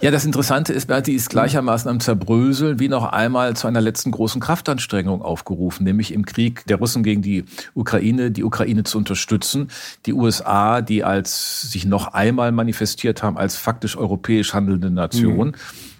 Ja, 0.00 0.10
das 0.10 0.24
Interessante 0.24 0.72
ist, 0.72 0.86
Berti 0.86 1.12
ist 1.12 1.30
gleichermaßen 1.30 1.90
am 1.90 2.00
Zerbröseln 2.00 2.78
wie 2.78 2.88
noch 2.88 3.04
einmal 3.04 3.56
zu 3.56 3.66
einer 3.66 3.80
letzten 3.80 4.10
großen 4.10 4.40
Kraftanstrengung 4.40 5.22
aufgerufen, 5.22 5.84
nämlich 5.84 6.12
im 6.12 6.24
Krieg 6.24 6.64
der 6.66 6.76
Russen 6.78 7.02
gegen 7.02 7.22
die 7.22 7.44
Ukraine, 7.74 8.30
die 8.30 8.44
Ukraine 8.44 8.84
zu 8.84 8.98
unterstützen. 8.98 9.68
Die 10.06 10.12
USA, 10.12 10.80
die 10.80 11.04
als 11.04 11.62
sich 11.70 11.84
noch 11.84 12.08
einmal 12.14 12.52
manifestiert 12.52 13.22
haben 13.22 13.36
als 13.36 13.56
faktisch 13.56 13.96
europäisch 13.96 14.54
handelnde 14.54 14.90
Nation. 14.90 15.48
Mhm. 15.48 15.54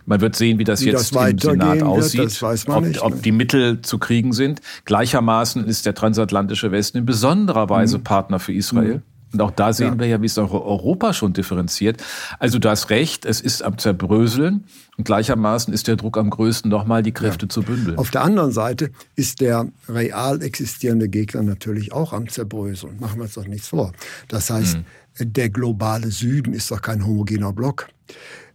Man 0.06 0.20
wird 0.20 0.34
sehen, 0.34 0.58
wie 0.58 0.64
das 0.64 0.80
wie 0.80 0.86
jetzt 0.86 1.14
das 1.14 1.30
im 1.30 1.38
Senat 1.38 1.82
aussieht, 1.82 2.42
ob, 2.42 2.84
nicht, 2.84 3.00
ob, 3.00 3.22
die 3.22 3.32
Mittel 3.32 3.80
zu 3.82 3.98
kriegen 3.98 4.32
sind. 4.32 4.60
Gleichermaßen 4.84 5.64
ist 5.64 5.86
der 5.86 5.94
transatlantische 5.94 6.72
Westen 6.72 6.98
in 6.98 7.06
besonderer 7.06 7.68
Weise 7.68 7.98
mhm. 7.98 8.04
Partner 8.04 8.40
für 8.40 8.52
Israel. 8.52 8.96
Mhm. 8.96 9.02
Und 9.32 9.40
auch 9.40 9.50
da 9.50 9.72
sehen 9.72 9.94
ja. 9.94 9.98
wir 9.98 10.06
ja, 10.06 10.22
wie 10.22 10.26
es 10.26 10.38
auch 10.38 10.52
Europa 10.52 11.12
schon 11.12 11.32
differenziert. 11.32 12.02
Also 12.38 12.58
du 12.58 12.68
hast 12.68 12.90
recht, 12.90 13.24
es 13.24 13.40
ist 13.40 13.62
am 13.62 13.78
Zerbröseln 13.78 14.64
und 14.96 15.04
gleichermaßen 15.04 15.72
ist 15.72 15.88
der 15.88 15.96
Druck 15.96 16.18
am 16.18 16.30
größten, 16.30 16.70
nochmal 16.70 17.02
die 17.02 17.12
Kräfte 17.12 17.46
ja. 17.46 17.50
zu 17.50 17.62
bündeln. 17.62 17.98
Auf 17.98 18.10
der 18.10 18.22
anderen 18.22 18.50
Seite 18.52 18.90
ist 19.14 19.40
der 19.40 19.68
real 19.88 20.42
existierende 20.42 21.08
Gegner 21.08 21.42
natürlich 21.42 21.92
auch 21.92 22.12
am 22.12 22.28
Zerbröseln. 22.28 22.98
Machen 22.98 23.18
wir 23.18 23.24
uns 23.24 23.34
doch 23.34 23.46
nichts 23.46 23.68
vor. 23.68 23.92
Das 24.28 24.50
heißt, 24.50 24.78
hm. 25.18 25.32
der 25.32 25.50
globale 25.50 26.10
Süden 26.10 26.52
ist 26.52 26.70
doch 26.70 26.82
kein 26.82 27.06
homogener 27.06 27.52
Block. 27.52 27.88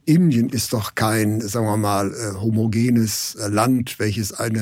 Indien 0.06 0.50
ist 0.50 0.72
doch 0.74 0.96
kein, 0.96 1.42
sagen 1.42 1.66
wir 1.66 1.78
mal, 1.78 2.12
äh, 2.12 2.36
homogenes 2.40 3.36
äh, 3.36 3.48
Land, 3.48 3.98
welches 3.98 4.34
eine, 4.34 4.62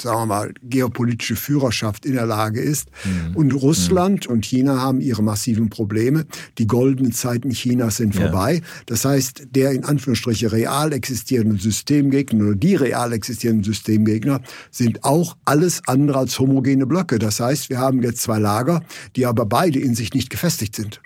sagen 0.00 0.18
wir 0.20 0.26
mal, 0.26 0.54
geopolitische 0.62 1.36
Führerschaft 1.36 2.06
in 2.06 2.14
der 2.14 2.26
Lage 2.26 2.60
ist. 2.60 2.88
Mhm. 3.04 3.36
Und 3.36 3.52
Russland 3.52 4.28
mhm. 4.28 4.34
und 4.34 4.46
China 4.46 4.80
haben 4.80 5.00
ihre 5.00 5.22
massiven 5.22 5.70
Probleme. 5.70 6.26
Die 6.58 6.66
goldenen 6.66 7.12
Zeiten 7.12 7.50
Chinas 7.50 7.96
sind 7.96 8.14
ja. 8.14 8.22
vorbei. 8.22 8.62
Das 8.86 9.04
heißt, 9.04 9.48
der 9.50 9.72
in 9.72 9.84
Anführungsstriche 9.84 10.52
real 10.52 10.92
existierenden 10.92 11.58
Systemgegner 11.58 12.46
oder 12.46 12.56
die 12.56 12.76
real 12.76 13.12
existierenden 13.12 13.64
Systemgegner 13.64 14.40
sind 14.70 15.04
auch 15.04 15.36
alles 15.44 15.82
andere 15.86 16.18
als 16.18 16.38
homogene 16.38 16.86
Blöcke. 16.86 17.18
Das 17.18 17.40
heißt, 17.40 17.70
wir 17.70 17.78
haben 17.78 18.02
jetzt 18.02 18.22
zwei 18.22 18.38
Lager, 18.38 18.82
die 19.16 19.26
aber 19.26 19.46
beide 19.46 19.80
in 19.80 19.94
sich 19.94 20.14
nicht 20.14 20.30
gefestigt 20.30 20.76
sind. 20.76 21.00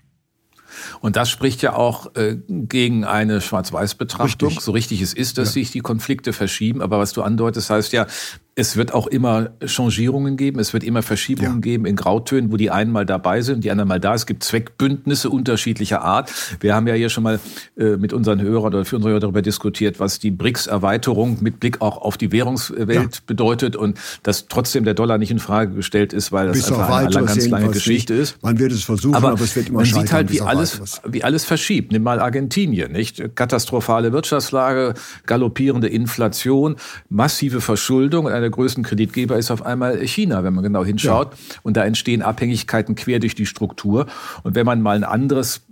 Und 1.01 1.17
das 1.17 1.31
spricht 1.31 1.63
ja 1.63 1.75
auch 1.75 2.15
äh, 2.17 2.37
gegen 2.49 3.05
eine 3.05 3.41
Schwarz-Weiß-Betrachtung. 3.41 4.59
So 4.61 4.73
richtig 4.73 5.01
es 5.01 5.13
ist, 5.13 5.39
dass 5.39 5.49
ja. 5.51 5.53
sich 5.55 5.71
die 5.71 5.81
Konflikte 5.81 6.33
verschieben. 6.33 6.83
Aber 6.83 6.99
was 6.99 7.13
du 7.13 7.23
andeutest, 7.23 7.71
heißt 7.71 7.93
ja, 7.93 8.07
es 8.57 8.77
wird 8.77 8.95
auch 8.95 9.09
immer 9.09 9.51
Changierungen 9.65 10.37
geben, 10.37 10.61
es 10.61 10.73
wird 10.73 10.85
immer 10.85 11.03
Verschiebungen 11.03 11.55
ja. 11.57 11.61
geben 11.61 11.87
in 11.87 11.97
Grautönen, 11.97 12.53
wo 12.53 12.57
die 12.57 12.71
einen 12.71 12.93
mal 12.93 13.05
dabei 13.05 13.43
sind, 13.43 13.65
die 13.65 13.71
anderen 13.71 13.89
mal 13.89 13.99
da. 13.99 14.15
Es 14.15 14.27
gibt 14.27 14.45
Zweckbündnisse 14.45 15.29
unterschiedlicher 15.29 16.03
Art. 16.03 16.33
Wir 16.61 16.75
haben 16.75 16.87
ja 16.87 16.95
hier 16.95 17.09
schon 17.09 17.25
mal 17.25 17.41
äh, 17.77 17.97
mit 17.97 18.13
unseren 18.13 18.41
Hörern 18.41 18.75
oder 18.75 18.85
für 18.85 18.97
unsere 18.97 19.11
Hörer 19.11 19.21
darüber 19.21 19.43
diskutiert, 19.43 19.99
was 19.99 20.21
die 20.21 20.31
BRICS-Erweiterung 20.31 21.39
mit 21.41 21.59
Blick 21.59 21.81
auch 21.81 21.99
auf 21.99 22.17
die 22.17 22.31
Währungswelt 22.31 23.15
ja. 23.17 23.21
bedeutet 23.27 23.75
und 23.75 23.99
dass 24.23 24.47
trotzdem 24.47 24.85
der 24.85 24.95
Dollar 24.95 25.19
nicht 25.19 25.33
in 25.33 25.41
Frage 25.41 25.75
gestellt 25.75 26.13
ist, 26.13 26.31
weil 26.31 26.47
das 26.47 26.59
Bis 26.59 26.69
einfach 26.71 26.91
eine 26.91 27.11
lang, 27.11 27.27
ganz 27.27 27.49
lange 27.49 27.71
Geschichte 27.71 28.13
nicht. 28.13 28.23
ist. 28.23 28.43
Man 28.43 28.59
wird 28.61 28.71
es 28.71 28.85
versuchen, 28.85 29.17
aber, 29.17 29.33
aber 29.33 29.43
es 29.43 29.57
wird 29.57 29.69
immer 29.69 29.79
Man 29.79 29.87
sieht 29.87 30.13
halt, 30.13 30.31
wie 30.31 30.41
alles, 30.41 31.01
wie 31.05 31.25
alles 31.25 31.45
verschiebt. 31.45 31.91
Nimm 31.91 32.05
mal 32.05 32.21
Argentinien, 32.21 32.93
nicht? 32.93 33.35
Katastrophale 33.35 34.13
Wirtschaftslage, 34.13 34.95
galoppierende 35.27 35.89
Inflation, 35.89 36.77
massive 37.09 37.61
Verschuldung 37.61 38.29
eine 38.29 38.44
der 38.45 38.51
größten 38.51 38.85
Kreditgeber 38.85 39.37
ist 39.37 39.51
auf 39.51 39.65
einmal 39.65 39.99
China, 40.07 40.45
wenn 40.45 40.55
man 40.55 40.63
genau 40.63 40.85
hinschaut. 40.85 41.33
Ja. 41.33 41.57
Und 41.63 41.77
da 41.77 41.85
entstehen 41.85 42.23
Abhängigkeiten 42.23 42.95
quer 42.95 43.19
durch 43.19 43.35
die 43.35 43.47
Struktur. 43.47 44.07
Und 44.43 44.55
wenn 44.55 44.67
man 44.67 44.81
mal 44.81 44.97
ein 44.97 45.05
anderes 45.05 45.63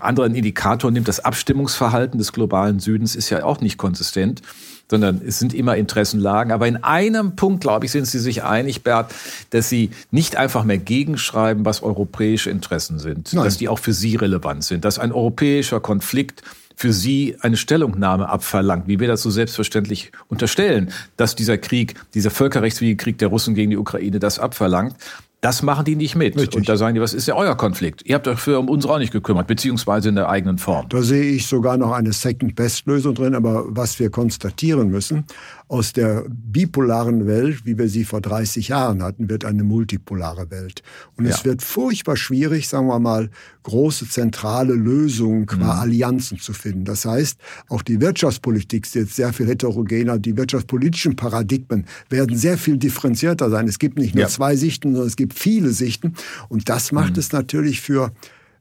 anderen 0.00 0.34
Indikator 0.34 0.90
nimmt, 0.90 1.08
das 1.08 1.20
Abstimmungsverhalten 1.20 2.18
des 2.18 2.32
globalen 2.32 2.80
Südens 2.80 3.14
ist 3.14 3.30
ja 3.30 3.44
auch 3.44 3.60
nicht 3.60 3.78
konsistent, 3.78 4.42
sondern 4.90 5.22
es 5.24 5.38
sind 5.38 5.54
immer 5.54 5.76
Interessenlagen. 5.76 6.52
Aber 6.52 6.66
in 6.66 6.82
einem 6.82 7.36
Punkt, 7.36 7.60
glaube 7.60 7.86
ich, 7.86 7.92
sind 7.92 8.06
Sie 8.06 8.18
sich 8.18 8.42
einig, 8.42 8.82
Bert, 8.82 9.14
dass 9.50 9.68
Sie 9.68 9.90
nicht 10.10 10.36
einfach 10.36 10.64
mehr 10.64 10.78
gegenschreiben, 10.78 11.64
was 11.64 11.82
europäische 11.82 12.50
Interessen 12.50 12.98
sind, 12.98 13.32
Nein. 13.32 13.44
dass 13.44 13.56
die 13.56 13.68
auch 13.68 13.78
für 13.78 13.92
Sie 13.92 14.16
relevant 14.16 14.64
sind, 14.64 14.84
dass 14.84 14.98
ein 14.98 15.12
europäischer 15.12 15.80
Konflikt 15.80 16.42
für 16.76 16.92
sie 16.92 17.36
eine 17.40 17.56
Stellungnahme 17.56 18.28
abverlangt, 18.28 18.88
wie 18.88 19.00
wir 19.00 19.08
das 19.08 19.22
so 19.22 19.30
selbstverständlich 19.30 20.12
unterstellen, 20.28 20.90
dass 21.16 21.34
dieser 21.36 21.58
Krieg, 21.58 21.94
dieser 22.14 22.30
völkerrechtswidrige 22.30 22.96
Krieg 22.96 23.18
der 23.18 23.28
Russen 23.28 23.54
gegen 23.54 23.70
die 23.70 23.76
Ukraine 23.76 24.18
das 24.18 24.38
abverlangt. 24.38 24.96
Das 25.44 25.62
machen 25.62 25.84
die 25.84 25.94
nicht 25.94 26.16
mit. 26.16 26.38
Richtig. 26.38 26.56
Und 26.56 26.68
da 26.70 26.78
sagen 26.78 26.94
die, 26.94 27.02
was 27.02 27.12
ist 27.12 27.28
ja 27.28 27.34
euer 27.34 27.54
Konflikt? 27.54 28.00
Ihr 28.06 28.14
habt 28.14 28.26
euch 28.26 28.38
für 28.38 28.58
um 28.58 28.70
uns 28.70 28.86
auch 28.86 28.96
nicht 28.96 29.12
gekümmert, 29.12 29.46
beziehungsweise 29.46 30.08
in 30.08 30.14
der 30.14 30.30
eigenen 30.30 30.56
Form. 30.56 30.88
Da 30.88 31.02
sehe 31.02 31.22
ich 31.22 31.46
sogar 31.46 31.76
noch 31.76 31.92
eine 31.92 32.14
Second-Best-Lösung 32.14 33.14
drin. 33.14 33.34
Aber 33.34 33.64
was 33.68 33.98
wir 33.98 34.08
konstatieren 34.08 34.88
müssen, 34.88 35.26
aus 35.66 35.94
der 35.94 36.24
bipolaren 36.28 37.26
Welt, 37.26 37.64
wie 37.64 37.78
wir 37.78 37.88
sie 37.88 38.04
vor 38.04 38.20
30 38.20 38.68
Jahren 38.68 39.02
hatten, 39.02 39.30
wird 39.30 39.46
eine 39.46 39.64
multipolare 39.64 40.50
Welt. 40.50 40.82
Und 41.16 41.24
ja. 41.24 41.30
es 41.30 41.44
wird 41.44 41.62
furchtbar 41.62 42.16
schwierig, 42.16 42.68
sagen 42.68 42.86
wir 42.86 42.98
mal, 42.98 43.30
große 43.62 44.08
zentrale 44.08 44.74
Lösungen 44.74 45.46
qua 45.46 45.74
mhm. 45.74 45.80
Allianzen 45.80 46.38
zu 46.38 46.52
finden. 46.52 46.84
Das 46.84 47.06
heißt, 47.06 47.38
auch 47.68 47.80
die 47.80 48.00
Wirtschaftspolitik 48.00 48.84
ist 48.84 48.94
jetzt 48.94 49.16
sehr 49.16 49.32
viel 49.32 49.46
heterogener. 49.46 50.18
Die 50.18 50.36
wirtschaftspolitischen 50.36 51.16
Paradigmen 51.16 51.86
werden 52.10 52.36
sehr 52.36 52.58
viel 52.58 52.76
differenzierter 52.76 53.48
sein. 53.48 53.66
Es 53.66 53.78
gibt 53.78 53.98
nicht 53.98 54.14
nur 54.14 54.22
ja. 54.24 54.28
zwei 54.28 54.56
Sichten, 54.56 54.90
sondern 54.92 55.08
es 55.08 55.16
gibt 55.16 55.32
viele 55.32 55.70
Sichten. 55.70 56.12
Und 56.50 56.68
das 56.68 56.92
macht 56.92 57.14
mhm. 57.14 57.20
es 57.20 57.32
natürlich 57.32 57.80
für 57.80 58.12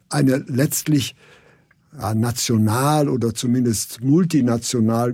eine 0.07 0.37
letztlich 0.47 1.15
ja, 1.99 2.15
national 2.15 3.09
oder 3.09 3.33
zumindest 3.33 4.01
multinational 4.01 5.13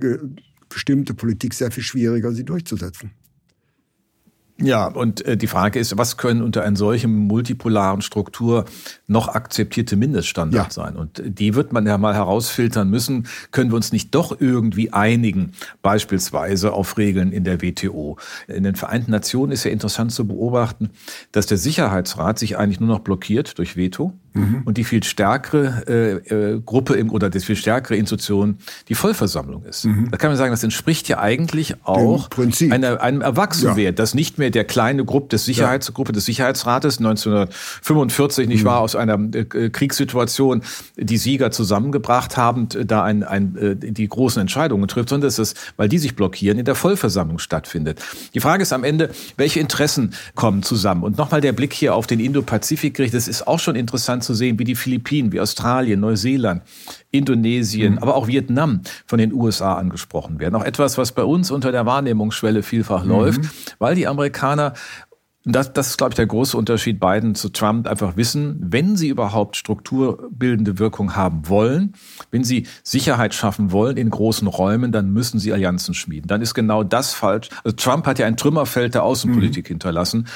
bestimmte 0.70 1.14
Politik 1.14 1.54
sehr 1.54 1.72
viel 1.72 1.84
schwieriger, 1.84 2.32
sie 2.32 2.46
durchzusetzen. 2.46 3.12
Ja, 4.62 4.88
und 4.88 5.26
äh, 5.26 5.38
die 5.38 5.48
Frage 5.48 5.80
ist, 5.80 5.98
was 5.98 6.18
können 6.18 6.42
unter 6.42 6.64
einer 6.64 6.76
solchen 6.76 7.16
multipolaren 7.16 8.02
Struktur 8.02 8.66
noch 9.08 9.30
akzeptierte 9.30 9.96
Mindeststandards 9.96 10.76
ja. 10.76 10.84
sein? 10.84 10.98
Und 10.98 11.22
die 11.26 11.56
wird 11.56 11.72
man 11.72 11.88
ja 11.88 11.98
mal 11.98 12.14
herausfiltern 12.14 12.90
müssen. 12.90 13.28
Können 13.52 13.72
wir 13.72 13.78
uns 13.78 13.94
nicht 13.94 14.14
doch 14.14 14.40
irgendwie 14.40 14.92
einigen, 14.92 15.54
beispielsweise 15.82 16.74
auf 16.74 16.98
Regeln 16.98 17.32
in 17.32 17.46
der 17.46 17.62
WTO? 17.62 18.18
In 18.48 18.64
den 18.64 18.76
Vereinten 18.76 19.12
Nationen 19.12 19.54
ist 19.54 19.64
ja 19.64 19.72
interessant 19.72 20.12
zu 20.12 20.28
beobachten, 20.28 20.90
dass 21.32 21.46
der 21.46 21.58
Sicherheitsrat 21.58 22.38
sich 22.38 22.58
eigentlich 22.58 22.82
nur 22.82 22.90
noch 22.90 23.00
blockiert 23.00 23.58
durch 23.60 23.78
Veto 23.78 24.14
mhm. 24.34 24.62
und 24.66 24.78
die 24.78 24.84
viel 24.84 25.04
stärkere 25.04 25.84
äh, 25.88 26.54
äh, 26.54 26.62
Gruppe 26.66 26.96
im, 26.96 27.12
oder 27.12 27.30
die 27.30 27.40
viel 27.40 27.56
stärkere 27.56 27.96
Institution 27.96 28.58
die 28.88 28.96
Vollversammlung 28.96 29.64
ist. 29.66 29.86
Mhm. 29.86 30.10
Da 30.12 30.18
kann 30.18 30.30
man 30.30 30.38
sagen, 30.38 30.52
das 30.52 30.64
entspricht 30.64 31.08
ja 31.08 31.20
eigentlich 31.20 31.76
auch 31.84 32.30
einer, 32.70 33.02
einem 33.02 33.22
Erwachsenwert, 33.22 33.78
ja. 33.78 33.92
dass 33.92 34.14
nicht 34.14 34.38
mehr 34.38 34.50
der 34.50 34.66
kleine 34.66 35.06
Gruppe 35.06 35.30
des 35.30 35.46
Sicherheitsgruppe 35.46 36.12
des 36.12 36.26
Sicherheitsrates 36.26 36.98
1945 37.00 38.48
nicht 38.48 38.64
mhm. 38.64 38.68
wahr 38.68 38.80
aus 38.82 38.96
einer 38.96 39.20
äh, 39.34 39.70
Kriegssituation 39.70 40.62
die 40.98 41.18
Sieger 41.18 41.52
zusammengebracht 41.52 42.38
haben, 42.38 42.68
da 42.70 43.04
ein, 43.04 43.24
ein, 43.24 43.56
äh, 43.58 43.76
die 43.76 44.08
großen 44.08 44.42
Entscheidungen 44.42 44.88
trifft, 44.88 45.10
sondern 45.10 45.28
dass 45.28 45.40
es, 45.40 45.56
weil 45.78 45.90
die 45.90 45.98
sich 45.98 46.16
blockieren, 46.16 46.60
in 46.60 46.66
der 46.66 46.76
Vollversammlung 46.76 47.40
stattfindet. 47.40 48.02
Die 48.34 48.40
Frage 48.40 48.64
ist 48.64 48.74
am 48.74 48.84
Ende, 48.84 49.10
welche 49.38 49.60
Interessen 49.60 50.14
kommen 50.36 50.64
zusammen? 50.64 51.04
Und 51.04 51.18
nochmal 51.18 51.42
der 51.42 51.54
Blick 51.54 51.74
hier 51.74 51.96
auf 51.96 52.08
den 52.08 52.20
Indo-Pazifik 52.20 52.96
gerichtet, 52.96 53.18
das 53.18 53.28
ist 53.28 53.48
auch 53.48 53.60
schon 53.60 53.76
interessant 53.76 54.19
zu 54.22 54.34
sehen, 54.34 54.60
wie 54.60 54.64
die 54.64 54.76
Philippinen, 54.76 55.32
wie 55.32 55.40
Australien, 55.40 56.00
Neuseeland, 56.00 56.64
Indonesien, 57.12 57.94
mhm. 57.94 58.00
aber 58.00 58.16
auch 58.16 58.28
Vietnam 58.28 58.82
von 59.06 59.20
den 59.20 59.34
USA 59.34 59.76
angesprochen 59.76 60.40
werden. 60.40 60.56
Auch 60.56 60.64
etwas, 60.64 60.98
was 60.98 61.12
bei 61.12 61.24
uns 61.24 61.52
unter 61.52 61.72
der 61.72 61.86
Wahrnehmungsschwelle 61.86 62.64
vielfach 62.64 63.04
mhm. 63.04 63.10
läuft, 63.10 63.42
weil 63.80 63.96
die 63.96 64.08
Amerikaner 64.08 64.74
das, 65.46 65.72
das 65.72 65.92
ist, 65.92 65.98
glaube 65.98 66.12
ich, 66.12 66.16
der 66.18 66.26
große 66.26 66.58
Unterschied 66.58 67.00
Biden 67.00 67.34
zu 67.34 67.48
Trump. 67.48 67.88
Einfach 67.88 68.18
wissen, 68.18 68.58
wenn 68.60 68.98
sie 68.98 69.08
überhaupt 69.08 69.56
strukturbildende 69.56 70.80
Wirkung 70.80 71.16
haben 71.16 71.48
wollen, 71.48 71.94
wenn 72.30 72.44
sie 72.44 72.68
Sicherheit 72.84 73.34
schaffen 73.34 73.72
wollen 73.72 73.96
in 73.96 74.10
großen 74.10 74.48
Räumen, 74.48 74.92
dann 74.92 75.14
müssen 75.14 75.40
sie 75.40 75.54
Allianzen 75.54 75.94
schmieden. 75.94 76.28
Dann 76.28 76.42
ist 76.42 76.54
genau 76.54 76.84
das 76.84 77.14
falsch. 77.14 77.48
Also 77.64 77.76
Trump 77.78 78.06
hat 78.06 78.20
ja 78.20 78.28
ein 78.28 78.36
Trümmerfeld 78.36 78.96
der 78.96 79.04
Außenpolitik 79.04 79.66
mhm. 79.66 79.74
hinterlassen. 79.76 80.28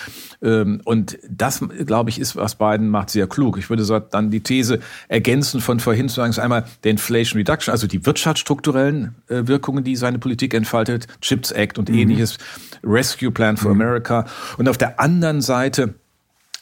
Ähm, 0.42 0.80
und 0.86 1.18
das, 1.30 1.62
glaube 1.86 2.10
ich, 2.10 2.18
ist, 2.18 2.38
was 2.38 2.56
Biden 2.56 2.90
macht, 2.90 3.10
sehr 3.10 3.28
klug. 3.28 3.58
Ich 3.58 3.70
würde 3.70 3.84
dann 4.10 4.32
die 4.32 4.42
These 4.42 4.80
ergänzen 5.10 5.60
von 5.60 5.82
vorhin 5.82 6.08
zu 6.08 6.16
sagen, 6.16 6.30
ist 6.30 6.40
einmal 6.40 6.64
der 6.86 6.92
Inflation 6.92 7.40
Reduction, 7.40 7.74
also 7.74 7.88
die 7.88 8.06
wirtschaftsstrukturellen 8.06 9.16
äh, 9.28 9.48
Wirkungen, 9.48 9.84
die 9.84 9.98
seine 9.98 10.18
Politik 10.18 10.54
entfaltet, 10.54 11.08
Chips 11.20 11.52
Act 11.52 11.78
und 11.78 11.90
mhm. 11.90 11.98
ähnliches, 11.98 12.38
Rescue 12.84 13.32
Plan 13.32 13.58
for 13.58 13.74
mhm. 13.74 13.82
America. 13.82 14.26
Und 14.58 14.70
auf 14.70 14.78
der 14.78 15.00
anderen 15.04 15.42
Seite 15.42 15.96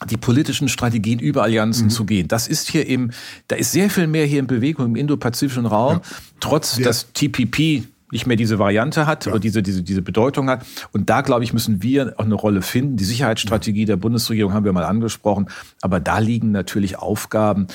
die 0.10 0.18
politischen 0.18 0.68
Strategien 0.68 1.20
über 1.20 1.44
Allianzen 1.44 1.86
mhm. 1.86 1.90
zu 1.92 2.06
gehen. 2.06 2.28
Das 2.28 2.48
ist 2.48 2.70
hier 2.70 2.88
im, 2.88 3.12
da 3.48 3.56
ist 3.56 3.72
sehr 3.72 3.90
viel 3.90 4.08
mehr 4.08 4.26
hier 4.26 4.40
in 4.40 4.48
Bewegung 4.48 4.88
im 4.88 4.96
indopazifischen 4.96 5.68
Raum, 5.68 5.98
ja. 5.98 6.02
trotz 6.40 6.78
ja. 6.78 6.86
dass 6.86 7.14
TPP 7.14 7.84
nicht 8.12 8.28
mehr 8.28 8.36
diese 8.36 8.60
Variante 8.60 9.06
hat 9.06 9.26
ja. 9.26 9.32
oder 9.32 9.40
diese, 9.40 9.62
diese, 9.62 9.84
diese 9.84 10.02
Bedeutung 10.02 10.50
hat. 10.50 10.66
Und 10.92 11.10
da, 11.10 11.22
glaube 11.22 11.44
ich, 11.44 11.54
müssen 11.54 11.82
wir 11.82 12.16
auch 12.18 12.26
eine 12.26 12.36
Rolle 12.36 12.62
finden. 12.62 12.98
Die 12.98 13.06
Sicherheitsstrategie 13.06 13.86
der 13.86 13.96
Bundesregierung 13.96 14.54
haben 14.54 14.66
wir 14.66 14.74
mal 14.74 14.84
angesprochen. 14.84 15.48
Aber 15.82 16.00
da 16.00 16.18
liegen 16.18 16.52
natürlich 16.52 16.98
Aufgaben, 16.98 17.68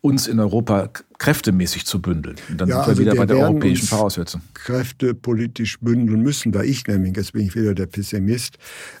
uns 0.00 0.28
in 0.28 0.38
Europa 0.38 0.90
kräftemäßig 1.20 1.84
zu 1.84 2.00
bündeln. 2.00 2.36
Und 2.48 2.60
dann 2.62 2.68
ja, 2.70 2.76
sind 2.76 2.84
wir 2.84 2.88
also 2.88 3.02
wieder 3.02 3.14
bei 3.14 3.26
der 3.26 3.36
europäischen 3.36 3.86
Voraussetzung. 3.86 4.40
Kräfte 4.54 5.14
politisch 5.14 5.78
bündeln 5.78 6.22
müssen, 6.22 6.50
da 6.50 6.62
ich 6.62 6.86
nämlich, 6.86 7.14
jetzt 7.14 7.34
bin 7.34 7.46
ich 7.46 7.54
wieder 7.54 7.74
der 7.74 7.86
Pessimist, 7.86 8.56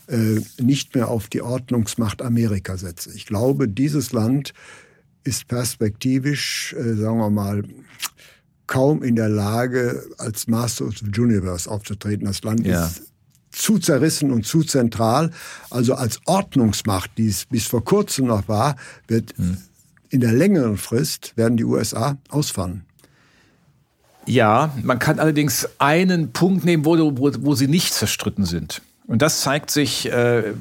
äh, 0.06 0.40
nicht 0.60 0.94
mehr 0.94 1.08
auf 1.08 1.28
die 1.28 1.40
Ordnungsmacht 1.40 2.20
Amerika 2.20 2.76
setze. 2.76 3.10
Ich 3.14 3.24
glaube, 3.24 3.68
dieses 3.68 4.12
Land 4.12 4.52
ist 5.24 5.48
perspektivisch, 5.48 6.74
äh, 6.74 6.92
sagen 6.94 7.18
wir 7.18 7.30
mal, 7.30 7.64
kaum 8.66 9.02
in 9.02 9.16
der 9.16 9.30
Lage, 9.30 10.04
als 10.18 10.46
Master 10.46 10.88
of 10.88 10.98
the 10.98 11.20
Universe 11.20 11.68
aufzutreten. 11.70 12.26
Das 12.26 12.42
Land 12.42 12.66
ja. 12.66 12.84
ist 12.84 13.10
zu 13.50 13.78
zerrissen 13.78 14.30
und 14.30 14.46
zu 14.46 14.62
zentral. 14.62 15.30
Also 15.70 15.94
als 15.94 16.20
Ordnungsmacht, 16.26 17.12
die 17.16 17.28
es 17.28 17.46
bis 17.46 17.66
vor 17.66 17.82
kurzem 17.82 18.26
noch 18.26 18.46
war, 18.46 18.76
wird 19.08 19.32
hm. 19.38 19.56
In 20.10 20.20
der 20.20 20.32
längeren 20.32 20.76
Frist 20.76 21.32
werden 21.36 21.56
die 21.56 21.64
USA 21.64 22.18
ausfallen. 22.28 22.84
Ja, 24.26 24.74
man 24.82 24.98
kann 24.98 25.18
allerdings 25.18 25.68
einen 25.78 26.32
Punkt 26.32 26.64
nehmen, 26.64 26.84
wo, 26.84 26.96
wo, 26.98 27.30
wo 27.40 27.54
sie 27.54 27.68
nicht 27.68 27.94
zerstritten 27.94 28.44
sind. 28.44 28.82
Und 29.06 29.22
das 29.22 29.40
zeigt 29.40 29.72
sich 29.72 30.10
äh, 30.12 30.54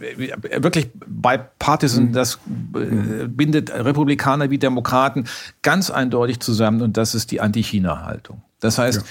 wirklich 0.58 0.90
bei 1.06 1.38
Partisan, 1.38 2.06
mhm. 2.06 2.14
das 2.14 2.40
äh, 2.74 3.28
bindet 3.28 3.70
Republikaner 3.72 4.50
wie 4.50 4.58
Demokraten 4.58 5.26
ganz 5.62 5.92
eindeutig 5.92 6.40
zusammen 6.40 6.82
und 6.82 6.98
das 6.98 7.14
ist 7.14 7.30
die 7.30 7.42
Anti-China-Haltung. 7.42 8.42
Das 8.60 8.78
heißt, 8.78 9.02
ja. 9.02 9.04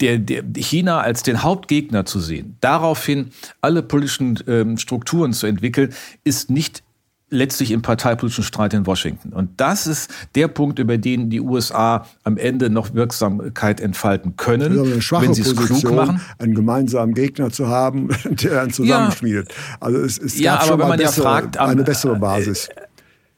Der, 0.00 0.18
der 0.18 0.44
China 0.56 1.02
als 1.02 1.22
den 1.22 1.42
Hauptgegner 1.42 2.06
zu 2.06 2.20
sehen, 2.20 2.56
daraufhin 2.62 3.32
alle 3.60 3.82
politischen 3.82 4.38
ähm, 4.46 4.78
Strukturen 4.78 5.34
zu 5.34 5.46
entwickeln, 5.46 5.92
ist 6.24 6.48
nicht 6.48 6.82
letztlich 7.30 7.70
im 7.70 7.80
parteipolitischen 7.80 8.44
Streit 8.44 8.74
in 8.74 8.86
Washington. 8.86 9.32
Und 9.32 9.60
das 9.60 9.86
ist 9.86 10.10
der 10.34 10.48
Punkt, 10.48 10.78
über 10.78 10.98
den 10.98 11.30
die 11.30 11.40
USA 11.40 12.06
am 12.24 12.36
Ende 12.36 12.70
noch 12.70 12.92
Wirksamkeit 12.94 13.80
entfalten 13.80 14.36
können, 14.36 14.76
wenn 14.76 15.34
sie 15.34 15.42
es 15.42 15.56
klug 15.56 15.94
machen. 15.94 16.20
Einen 16.38 16.54
gemeinsamen 16.54 17.14
Gegner 17.14 17.50
zu 17.50 17.68
haben, 17.68 18.08
der 18.24 18.54
dann 18.54 18.70
zusammenschmiedet. 18.70 19.48
Ja. 19.48 19.76
Also 19.80 19.98
es, 19.98 20.18
es 20.18 20.38
ja, 20.38 20.60
aber 20.60 20.78
wenn 20.78 20.88
man 20.88 20.98
bessere, 20.98 21.24
ja 21.24 21.30
fragt, 21.30 21.58
eine 21.58 21.84
bessere 21.84 22.16
Basis. 22.16 22.68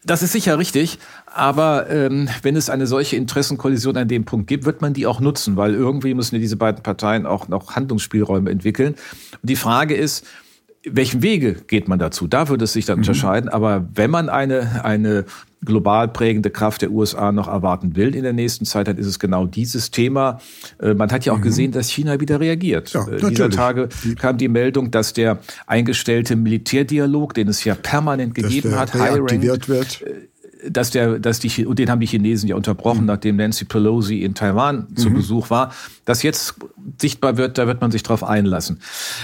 Das 0.05 0.22
ist 0.24 0.33
sicher 0.33 0.59
richtig, 0.59 0.98
aber 1.26 1.88
ähm, 1.88 2.28
wenn 2.42 2.57
es 2.57 2.68
eine 2.68 2.88
solche 2.88 3.14
Interessenkollision 3.14 3.96
an 3.96 4.09
dem 4.09 4.24
Punkt 4.24 4.48
gibt, 4.48 4.64
wird 4.64 4.83
man 4.83 4.94
die 4.94 5.07
auch 5.07 5.20
nutzen, 5.20 5.57
weil 5.57 5.74
irgendwie 5.74 6.14
müssen 6.14 6.35
ja 6.35 6.40
diese 6.40 6.57
beiden 6.57 6.83
Parteien 6.83 7.24
auch 7.24 7.46
noch 7.46 7.76
Handlungsspielräume 7.76 8.50
entwickeln. 8.50 8.94
Und 8.94 9.48
die 9.48 9.55
Frage 9.55 9.94
ist, 9.94 10.26
welchen 10.85 11.23
Wege 11.23 11.57
geht 11.66 11.88
man 11.88 11.99
dazu? 11.99 12.27
Da 12.27 12.49
würde 12.49 12.64
es 12.64 12.73
sich 12.73 12.87
dann 12.87 12.97
mhm. 12.97 13.03
unterscheiden. 13.03 13.49
Aber 13.49 13.87
wenn 13.95 14.11
man 14.11 14.29
eine, 14.29 14.85
eine 14.85 15.25
global 15.64 16.09
prägende 16.09 16.51
Kraft 16.51 16.83
der 16.83 16.90
USA 16.90 17.31
noch 17.31 17.47
erwarten 17.47 17.95
will 17.95 18.16
in 18.16 18.25
der 18.25 18.33
nächsten 18.33 18.64
Zeit, 18.64 18.88
dann 18.88 18.99
ist 18.99 19.07
es 19.07 19.18
genau 19.18 19.47
dieses 19.47 19.90
Thema. 19.90 20.40
Äh, 20.81 20.95
man 20.95 21.11
hat 21.12 21.25
ja 21.25 21.33
auch 21.33 21.38
mhm. 21.38 21.42
gesehen, 21.42 21.73
dass 21.73 21.88
China 21.88 22.21
wieder 22.21 22.40
reagiert. 22.40 22.92
Ja, 22.92 23.07
äh, 23.07 23.29
Dieser 23.29 23.51
Tage 23.51 23.88
kam 24.18 24.38
die 24.38 24.49
Meldung, 24.49 24.90
dass 24.90 25.12
der 25.12 25.38
eingestellte 25.66 26.35
Militärdialog, 26.35 27.35
den 27.35 27.49
es 27.49 27.62
ja 27.64 27.75
permanent 27.75 28.35
gegeben 28.35 28.75
hat, 28.75 28.95
reaktiviert 28.95 29.68
wird 29.68 30.03
äh, 30.03 30.32
dass 30.68 30.90
der, 30.90 31.18
dass 31.18 31.38
die, 31.40 31.66
und 31.66 31.79
den 31.79 31.90
haben 31.90 32.01
die 32.01 32.07
Chinesen 32.07 32.48
ja 32.48 32.57
unterbrochen, 32.57 33.03
mhm. 33.03 33.07
nachdem 33.07 33.37
Nancy 33.37 33.64
Pelosi 33.64 34.22
in 34.22 34.35
Taiwan 34.35 34.87
mhm. 34.88 34.96
zu 34.96 35.11
Besuch 35.11 35.51
war, 35.51 35.72
dass 36.05 36.22
jetzt 36.22 36.55
sichtbar 37.01 37.37
wird, 37.37 37.59
da 37.59 37.66
wird 37.66 37.81
man 37.81 37.90
sich 37.90 38.03
drauf 38.03 38.25
einlassen. 38.25 38.81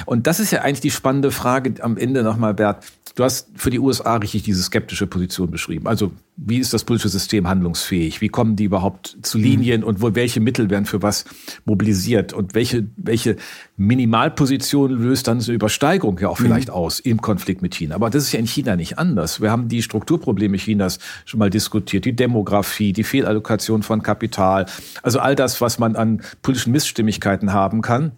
Und 0.07 0.27
das 0.27 0.40
ist 0.40 0.51
ja 0.51 0.62
eigentlich 0.62 0.81
die 0.81 0.90
spannende 0.90 1.31
Frage 1.31 1.74
am 1.83 1.96
Ende 1.96 2.22
nochmal, 2.22 2.55
Bert. 2.55 2.85
Du 3.14 3.24
hast 3.24 3.48
für 3.57 3.70
die 3.70 3.79
USA 3.79 4.16
richtig 4.16 4.44
diese 4.44 4.62
skeptische 4.62 5.07
Position 5.07 5.51
beschrieben. 5.51 5.87
Also 5.87 6.12
wie 6.40 6.59
ist 6.59 6.72
das 6.72 6.85
politische 6.85 7.09
System 7.09 7.48
handlungsfähig? 7.48 8.20
Wie 8.20 8.29
kommen 8.29 8.55
die 8.55 8.64
überhaupt 8.64 9.18
zu 9.22 9.38
Linien 9.38 9.83
und 9.83 10.01
wo, 10.01 10.14
welche 10.14 10.38
Mittel 10.38 10.70
werden 10.70 10.85
für 10.85 11.03
was 11.03 11.24
mobilisiert? 11.64 12.33
Und 12.33 12.55
welche, 12.55 12.87
welche 12.96 13.37
Minimalposition 13.77 14.92
löst 14.92 15.27
dann 15.27 15.40
so 15.40 15.51
eine 15.51 15.57
Übersteigerung 15.57 16.16
ja 16.20 16.29
auch 16.29 16.38
vielleicht 16.38 16.68
mhm. 16.68 16.74
aus 16.74 17.01
im 17.01 17.20
Konflikt 17.20 17.61
mit 17.61 17.74
China? 17.74 17.96
Aber 17.96 18.09
das 18.09 18.22
ist 18.22 18.33
ja 18.33 18.38
in 18.38 18.46
China 18.46 18.77
nicht 18.77 18.98
anders. 18.98 19.40
Wir 19.40 19.51
haben 19.51 19.68
die 19.68 19.83
Strukturprobleme 19.83 20.59
Chinas 20.59 21.01
schon 21.24 21.40
mal 21.40 21.51
diskutiert, 21.51 22.05
die 22.05 22.14
Demografie, 22.14 22.92
die 22.92 23.05
Fehlallokation 23.05 23.83
von 23.83 24.03
Kapital, 24.03 24.66
also 25.03 25.18
all 25.18 25.35
das, 25.35 25.61
was 25.61 25.81
man 25.81 25.96
an 25.96 26.22
politischen 26.42 26.70
Missstimmigkeiten 26.70 27.53
haben 27.53 27.83
kann. 27.83 28.12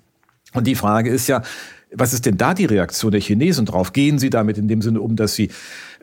Und 0.52 0.66
die 0.66 0.74
Frage 0.74 1.08
ist 1.08 1.26
ja, 1.26 1.42
was 1.92 2.12
ist 2.12 2.26
denn 2.26 2.36
da 2.36 2.54
die 2.54 2.66
Reaktion 2.66 3.10
der 3.10 3.20
Chinesen 3.20 3.66
drauf? 3.66 3.92
Gehen 3.92 4.18
sie 4.18 4.30
damit 4.30 4.58
in 4.58 4.68
dem 4.68 4.82
Sinne 4.82 5.00
um, 5.00 5.16
dass 5.16 5.34
sie 5.34 5.50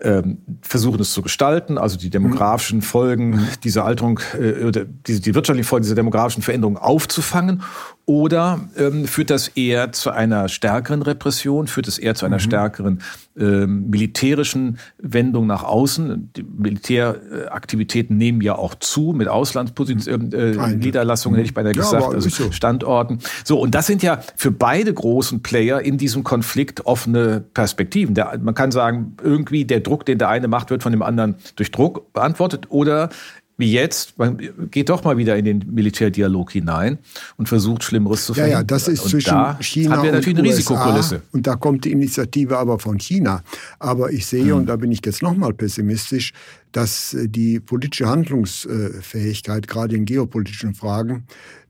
ähm, 0.02 0.40
versuchen 0.62 1.00
es 1.02 1.14
zu 1.14 1.22
gestalten, 1.22 1.78
also 1.78 1.98
die 1.98 2.10
demografischen 2.10 2.82
Folgen 2.82 3.48
dieser 3.64 3.86
Alterung, 3.86 4.20
äh, 4.40 4.64
oder 4.64 4.86
die, 4.86 5.20
die 5.20 5.36
wirtschaftlichen 5.36 5.68
Folgen 5.68 5.84
dieser 5.84 5.96
demografischen 5.96 6.44
Veränderung 6.44 6.78
aufzufangen? 6.78 7.64
Oder 8.10 8.62
ähm, 8.78 9.06
führt 9.06 9.30
das 9.30 9.50
eher 9.50 9.92
zu 9.92 10.12
einer 10.12 10.48
stärkeren 10.48 11.02
Repression, 11.02 11.68
führt 11.68 11.90
es 11.90 11.98
eher 11.98 12.16
zu 12.16 12.26
einer 12.26 12.38
mhm. 12.38 12.42
stärkeren 12.42 13.02
ähm, 13.38 13.90
militärischen 13.90 14.78
Wendung 14.98 15.46
nach 15.46 15.64
außen? 15.64 16.32
Die 16.38 16.44
Militäraktivitäten 16.44 18.16
nehmen 18.16 18.40
ja 18.40 18.56
auch 18.56 18.76
zu 18.76 19.12
mit 19.12 19.28
Auslandspositionen, 19.28 20.32
äh, 20.32 20.76
Niederlassungen, 20.78 21.36
hätte 21.36 21.48
ich 21.48 21.54
beinahe 21.54 21.74
ja, 21.74 21.82
gesagt, 21.82 22.14
also 22.14 22.30
so. 22.30 22.50
Standorten. 22.54 23.20
So, 23.44 23.60
und 23.60 23.76
das 23.76 23.88
sind 23.88 24.02
ja 24.04 24.22
für 24.38 24.52
beide 24.52 24.94
großen 24.94 25.42
Player 25.42 25.82
in 25.82 25.98
diesem 25.98 26.24
Konflikt 26.24 26.86
offene 26.86 27.44
Perspektiven. 27.54 28.16
Der, 28.16 28.40
man 28.42 28.56
kann 28.56 28.72
sagen, 28.72 29.18
irgendwie 29.22 29.66
der 29.66 29.82
Druck, 29.88 30.06
den 30.06 30.18
der 30.18 30.30
eine 30.30 30.48
macht, 30.48 30.70
wird 30.70 30.84
von 30.84 30.92
dem 30.92 31.02
anderen 31.02 31.36
durch 31.56 31.72
Druck 31.72 32.14
beantwortet 32.14 32.68
oder 32.70 33.10
wie 33.58 33.72
jetzt, 33.72 34.18
man 34.20 34.38
geht 34.70 34.90
doch 34.90 35.04
mal 35.04 35.18
wieder 35.18 35.36
in 35.36 35.44
den 35.44 35.66
Militärdialog 35.74 36.52
hinein 36.52 37.00
und 37.38 37.50
versucht 37.50 37.84
Schlimmeres 37.84 38.26
zu 38.26 38.36
verhindern. 38.36 38.58
Ja, 38.58 38.60
ja, 38.60 38.64
das 38.64 38.88
ist 38.88 39.02
und 39.02 39.10
zwischen 39.10 39.32
da 39.32 39.58
China 39.60 39.98
haben 39.98 40.04
wir 40.04 40.12
natürlich 40.12 40.38
und 40.38 40.46
eine 40.46 40.50
USA, 40.50 40.58
Risikokulisse. 40.58 41.22
Und 41.32 41.48
da 41.48 41.56
kommt 41.56 41.86
die 41.86 41.92
Initiative 41.92 42.56
aber 42.56 42.78
von 42.78 43.00
China. 43.00 43.42
Aber 43.80 44.12
ich 44.12 44.28
sehe, 44.28 44.52
hm. 44.52 44.58
und 44.58 44.66
da 44.68 44.76
bin 44.76 44.92
ich 44.92 45.02
jetzt 45.04 45.24
nochmal 45.24 45.54
pessimistisch, 45.54 46.34
dass 46.72 47.16
äh, 47.16 47.28
die 47.28 47.60
politische 47.60 48.08
Handlungsfähigkeit, 48.08 49.68
gerade 49.68 49.96
in 49.96 50.06
geopolitischen 50.06 50.76
Fragen, 50.76 51.26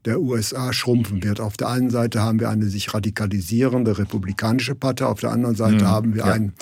der 0.08 0.22
USA 0.22 0.72
schrumpfen 0.72 1.22
wird. 1.22 1.42
Auf 1.42 1.58
der 1.58 1.68
einen 1.68 1.90
Seite 1.90 2.22
haben 2.22 2.40
wir 2.40 2.50
eine 2.50 2.68
sich 2.68 2.94
radikalisierende 2.94 3.98
republikanische 3.98 4.74
Partei, 4.74 5.06
auf 5.06 5.20
der 5.20 5.32
anderen 5.32 5.56
Seite 5.56 5.84
mhm, 5.84 5.88
haben 5.88 6.16
wir 6.16 6.26
ja. 6.26 6.32
einen, 6.32 6.54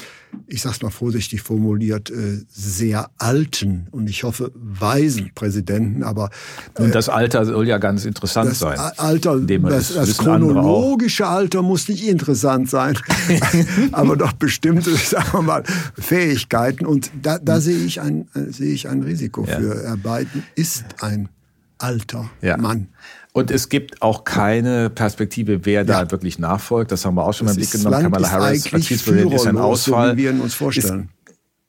ich 0.48 0.64
sag's 0.64 0.82
mal 0.82 0.90
vorsichtig 0.90 1.44
formuliert, 1.44 2.10
äh, 2.10 2.42
sehr 2.50 3.12
alten 3.20 3.88
und 3.92 4.10
ich 4.10 4.24
hoffe 4.24 4.52
weisen 4.56 5.32
Präsidenten. 5.36 6.02
Aber 6.02 6.32
äh, 6.74 6.82
und 6.82 6.96
das 6.96 7.08
Alter 7.08 7.46
soll 7.46 7.68
ja 7.68 7.78
ganz 7.78 8.04
interessant 8.06 8.50
das 8.50 8.60
sein. 8.60 8.80
Alter, 8.80 9.40
das, 9.40 9.94
das 9.94 10.18
chronologische 10.18 11.28
Alter 11.28 11.62
muss 11.62 11.88
nicht 11.88 12.08
interessant 12.08 12.68
sein, 12.68 12.98
aber 13.92 14.18
doch 14.18 14.34
bestimmte, 14.34 14.90
sagen 14.96 15.30
wir 15.34 15.42
mal, 15.44 15.64
Fähigkeiten. 15.94 16.88
Und 16.88 17.12
da, 17.22 17.38
da 17.38 17.62
sehe 17.62 17.86
ich 17.86 18.02
ein, 18.02 18.28
äh, 18.34 18.52
sehe 18.52 18.74
ich 18.74 18.90
ein 18.90 19.04
Risiko 19.04 19.46
ja. 19.46 19.60
für. 19.60 19.84
Er 19.84 19.98
Biden 19.98 20.44
ist 20.56 20.84
ein 21.00 21.30
alter 21.78 22.32
ja. 22.42 22.58
Mann. 22.58 22.88
Und 23.36 23.52
es 23.52 23.68
gibt 23.68 24.02
auch 24.02 24.24
keine 24.24 24.90
Perspektive, 24.90 25.66
wer 25.66 25.82
ja. 25.82 26.06
da 26.06 26.10
wirklich 26.10 26.40
nachfolgt. 26.40 26.94
Das 26.94 27.06
haben 27.06 27.16
wir 27.16 27.26
auch 27.26 27.34
schon 27.34 27.48
das 27.48 27.58
mal 27.58 27.62
im 27.62 27.70
Blick 27.70 27.84
genommen. 27.84 28.04
Kamala 28.04 28.32
Harris 28.32 28.74
als 28.74 28.88
Vizepräsident 28.88 29.34
ist 29.34 29.46
ein 29.46 29.58
Ausfall. 29.58 30.12
So 30.12 30.18
wie 30.18 30.24
wir 30.24 30.32
ihn 30.32 30.40
uns 30.40 30.54
vorstellen. 30.54 31.10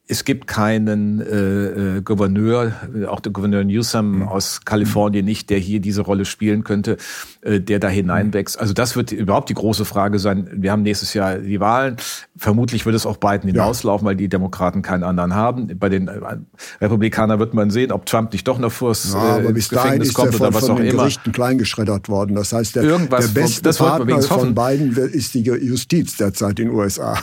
Es 0.07 0.23
gibt 0.23 0.47
keinen 0.47 1.19
äh, 1.19 1.97
äh, 1.97 2.01
Gouverneur, 2.01 2.71
auch 3.09 3.19
der 3.19 3.33
Gouverneur 3.33 3.65
Newsom 3.65 4.19
mhm. 4.19 4.27
aus 4.29 4.61
Kalifornien 4.63 5.25
nicht, 5.25 5.49
der 5.49 5.57
hier 5.57 5.81
diese 5.81 6.03
Rolle 6.03 6.23
spielen 6.23 6.63
könnte, 6.63 6.95
äh, 7.47 7.61
der 7.61 7.79
da 7.79 7.87
hineinwächst. 7.87 8.59
Also 8.59 8.73
das 8.73 8.95
wird 8.95 9.11
überhaupt 9.11 9.49
die 9.49 9.53
große 9.53 9.85
Frage 9.85 10.19
sein. 10.19 10.49
Wir 10.53 10.71
haben 10.71 10.83
nächstes 10.83 11.13
Jahr 11.13 11.37
die 11.37 11.59
Wahlen. 11.59 11.95
Vermutlich 12.35 12.85
wird 12.85 12.95
es 12.95 13.05
auch 13.05 13.17
Biden 13.17 13.49
hinauslaufen, 13.49 14.05
ja. 14.05 14.09
weil 14.09 14.15
die 14.17 14.27
Demokraten 14.27 14.81
keinen 14.81 15.03
anderen 15.03 15.33
haben. 15.33 15.67
Bei 15.79 15.87
den 15.87 16.09
äh, 16.09 16.19
Republikanern 16.81 17.39
wird 17.39 17.53
man 17.53 17.69
sehen, 17.69 17.91
ob 17.91 18.05
Trump 18.05 18.33
nicht 18.33 18.47
doch 18.47 18.59
noch 18.59 18.71
vors 18.71 19.13
ja, 19.13 19.19
aber 19.19 19.49
äh, 19.49 19.53
bis 19.53 19.69
Gefängnis 19.69 20.13
kommt 20.13 20.35
oder 20.35 20.53
was 20.53 20.69
auch 20.69 20.77
immer. 20.77 20.91
Gerichten 20.91 21.31
kleingeschreddert 21.31 22.09
worden. 22.09 22.35
Das 22.35 22.51
heißt, 22.51 22.75
der, 22.75 22.83
Irgendwas 22.83 23.33
der 23.33 23.41
beste 23.41 23.61
das 23.61 23.77
Partner 23.77 24.21
von 24.21 24.53
Biden 24.53 24.95
ist 24.97 25.33
die 25.33 25.43
Justiz 25.43 26.17
derzeit 26.17 26.59
in 26.59 26.67
den 26.67 26.75
USA. 26.75 27.17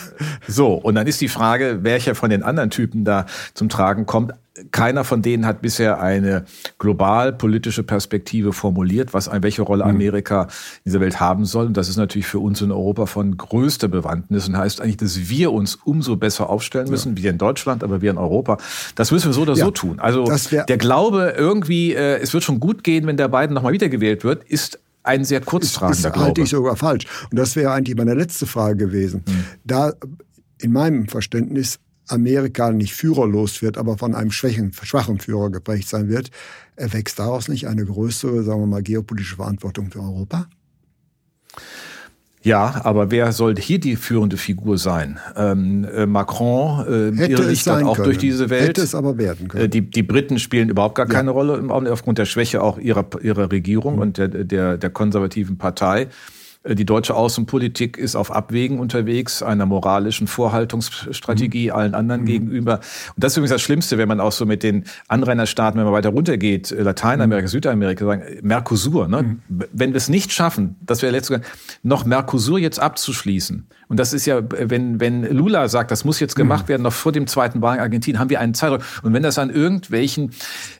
So, 0.49 0.75
und 0.75 0.95
dann 0.95 1.07
ist 1.07 1.21
die 1.21 1.29
Frage, 1.29 1.81
welcher 1.83 2.15
von 2.15 2.31
den 2.31 2.43
anderen 2.43 2.71
Typen 2.71 3.05
da 3.05 3.27
zum 3.53 3.69
Tragen 3.69 4.07
kommt. 4.07 4.33
Keiner 4.71 5.03
von 5.03 5.21
denen 5.21 5.47
hat 5.47 5.63
bisher 5.63 6.01
eine 6.01 6.45
global 6.79 7.33
politische 7.33 7.83
Perspektive 7.83 8.53
formuliert, 8.53 9.13
was 9.13 9.29
welche 9.33 9.63
Rolle 9.63 9.85
hm. 9.85 9.91
Amerika 9.91 10.43
in 10.43 10.91
dieser 10.93 11.01
Welt 11.01 11.19
haben 11.19 11.45
soll. 11.45 11.67
Und 11.67 11.77
das 11.77 11.89
ist 11.89 11.97
natürlich 11.97 12.27
für 12.27 12.39
uns 12.39 12.63
in 12.63 12.71
Europa 12.71 13.07
von 13.07 13.37
größter 13.37 13.89
Bewandtnis 13.89 14.49
und 14.49 14.57
heißt 14.57 14.81
eigentlich, 14.81 14.99
dass 14.99 15.29
wir 15.29 15.53
uns 15.53 15.75
umso 15.75 16.17
besser 16.17 16.51
aufstellen 16.51 16.89
müssen, 16.89 17.17
ja. 17.17 17.23
wir 17.25 17.31
in 17.31 17.39
Deutschland, 17.39 17.83
aber 17.83 18.01
wir 18.01 18.11
in 18.11 18.19
Europa. 18.19 18.59
Das 18.95 19.11
müssen 19.11 19.27
wir 19.27 19.33
so 19.33 19.43
oder 19.43 19.55
ja, 19.55 19.65
so 19.65 19.71
tun. 19.73 19.99
Also 19.99 20.31
der 20.51 20.79
Glaube 20.79 21.35
irgendwie, 21.37 21.93
äh, 21.93 22.21
es 22.21 22.33
wird 22.33 22.45
schon 22.45 22.61
gut 22.61 22.85
gehen, 22.85 23.07
wenn 23.09 23.17
der 23.17 23.29
Biden 23.29 23.55
nochmal 23.55 23.73
wiedergewählt 23.73 24.23
wird, 24.23 24.45
ist 24.45 24.79
ein 25.03 25.25
sehr 25.25 25.41
kurztragender 25.41 26.11
Glaube. 26.11 26.19
Das 26.19 26.25
halte 26.27 26.41
ich 26.43 26.49
sogar 26.49 26.77
falsch. 26.77 27.07
Und 27.31 27.39
das 27.39 27.57
wäre 27.57 27.73
eigentlich 27.73 27.97
meine 27.97 28.15
letzte 28.15 28.47
Frage 28.47 28.77
gewesen. 28.77 29.25
Hm. 29.27 29.45
Da 29.65 29.93
in 30.61 30.73
meinem 30.73 31.09
Verständnis 31.09 31.79
Amerika 32.09 32.71
nicht 32.71 32.95
führerlos 32.95 33.63
wird, 33.63 33.79
aber 33.79 33.99
von 33.99 34.15
einem 34.15 34.31
schwachen, 34.31 34.73
schwachen 34.83 35.19
Führer 35.19 35.51
geprägt 35.51 35.89
sein 35.89 36.09
wird, 36.09 36.31
erwächst 36.77 37.19
daraus 37.19 37.49
nicht 37.49 37.67
eine 37.67 37.85
größere, 37.85 38.43
sagen 38.43 38.61
wir 38.61 38.67
mal, 38.67 38.83
geopolitische 38.83 39.37
Verantwortung 39.37 39.91
für 39.91 40.01
Europa? 40.01 40.47
Ja, 42.45 42.83
aber 42.85 43.11
wer 43.11 43.33
soll 43.33 43.57
hier 43.57 43.81
die 43.81 43.97
führende 43.97 44.37
Figur 44.37 44.77
sein? 44.77 45.19
Ähm, 45.35 45.87
äh, 45.87 46.05
Macron 46.05 46.87
äh, 46.87 47.27
irrlichtert 47.27 47.83
auch 47.85 47.97
können. 47.97 48.05
durch 48.05 48.19
diese 48.19 48.51
Welt. 48.51 48.69
Hätte 48.69 48.83
es 48.83 48.95
aber 48.95 49.17
werden 49.17 49.49
können. 49.49 49.65
Äh, 49.65 49.69
die, 49.71 49.81
die 49.81 50.03
Briten 50.03 50.39
spielen 50.39 50.69
überhaupt 50.69 50.95
gar 50.95 51.07
keine 51.07 51.31
ja. 51.31 51.33
Rolle 51.33 51.91
aufgrund 51.91 52.19
der 52.19 52.27
Schwäche 52.27 52.63
auch 52.63 52.79
ihrer, 52.79 53.07
ihrer 53.23 53.51
Regierung 53.51 53.95
mhm. 53.95 54.03
und 54.03 54.19
der, 54.19 54.29
der, 54.29 54.77
der 54.77 54.91
konservativen 54.91 55.57
Partei. 55.57 56.09
Äh, 56.65 56.75
die 56.75 56.85
deutsche 56.85 57.15
Außenpolitik 57.15 57.97
ist 57.97 58.17
auf 58.17 58.31
Abwägen 58.33 58.79
unterwegs, 58.81 59.43
einer 59.43 59.67
moralischen 59.67 60.27
Vorhaltungsstrategie 60.27 61.67
mhm. 61.69 61.75
allen 61.75 61.95
anderen 61.95 62.23
mhm. 62.23 62.27
gegenüber. 62.27 62.81
Und 63.15 63.23
das 63.23 63.33
ist 63.33 63.37
übrigens 63.37 63.53
das 63.53 63.63
Schlimmste, 63.63 63.99
wenn 63.99 64.09
man 64.09 64.21
auch 64.21 64.33
so 64.33 64.47
mit 64.47 64.63
den 64.63 64.85
Anrainerstaaten, 65.09 65.79
wenn 65.79 65.85
man 65.85 65.95
weiter 65.95 66.11
runtergeht, 66.11 66.73
äh, 66.73 66.83
Lateinamerika, 66.83 67.47
mhm. 67.47 67.51
Südamerika, 67.51 68.05
sagen, 68.05 68.23
Mercosur, 68.43 69.09
ne? 69.09 69.23
Mhm. 69.23 69.41
wenn 69.73 69.93
wir 69.93 69.99
es 69.99 70.09
nicht 70.09 70.33
schaffen, 70.33 70.77
das 70.81 71.03
wäre 71.03 71.13
letztes 71.13 71.41
noch 71.83 72.05
Mercosur 72.05 72.59
jetzt 72.59 72.81
abzuschließen. 72.81 73.67
Und 73.89 74.01
das 74.01 74.13
ist 74.13 74.27
ja, 74.27 74.41
wenn, 74.51 75.01
wenn 75.01 75.25
Lula 75.25 75.69
sagt, 75.69 75.91
das 75.91 76.05
muss 76.05 76.21
jetzt 76.21 76.37
gemacht 76.37 76.65
mhm. 76.65 76.69
werden, 76.69 76.83
noch 76.83 76.93
vor 76.93 77.13
dem 77.13 77.27
zweiten 77.27 77.63
Wahl 77.63 77.77
in 77.77 77.81
Argentinien, 77.81 78.19
haben 78.19 78.31
wir 78.31 78.41
einen 78.41 78.55
Zeitraum. 78.55 78.81
Und 79.03 79.13
wenn 79.13 79.23
das 79.23 79.39
an 79.39 79.51
irgendwelchen 79.51 80.31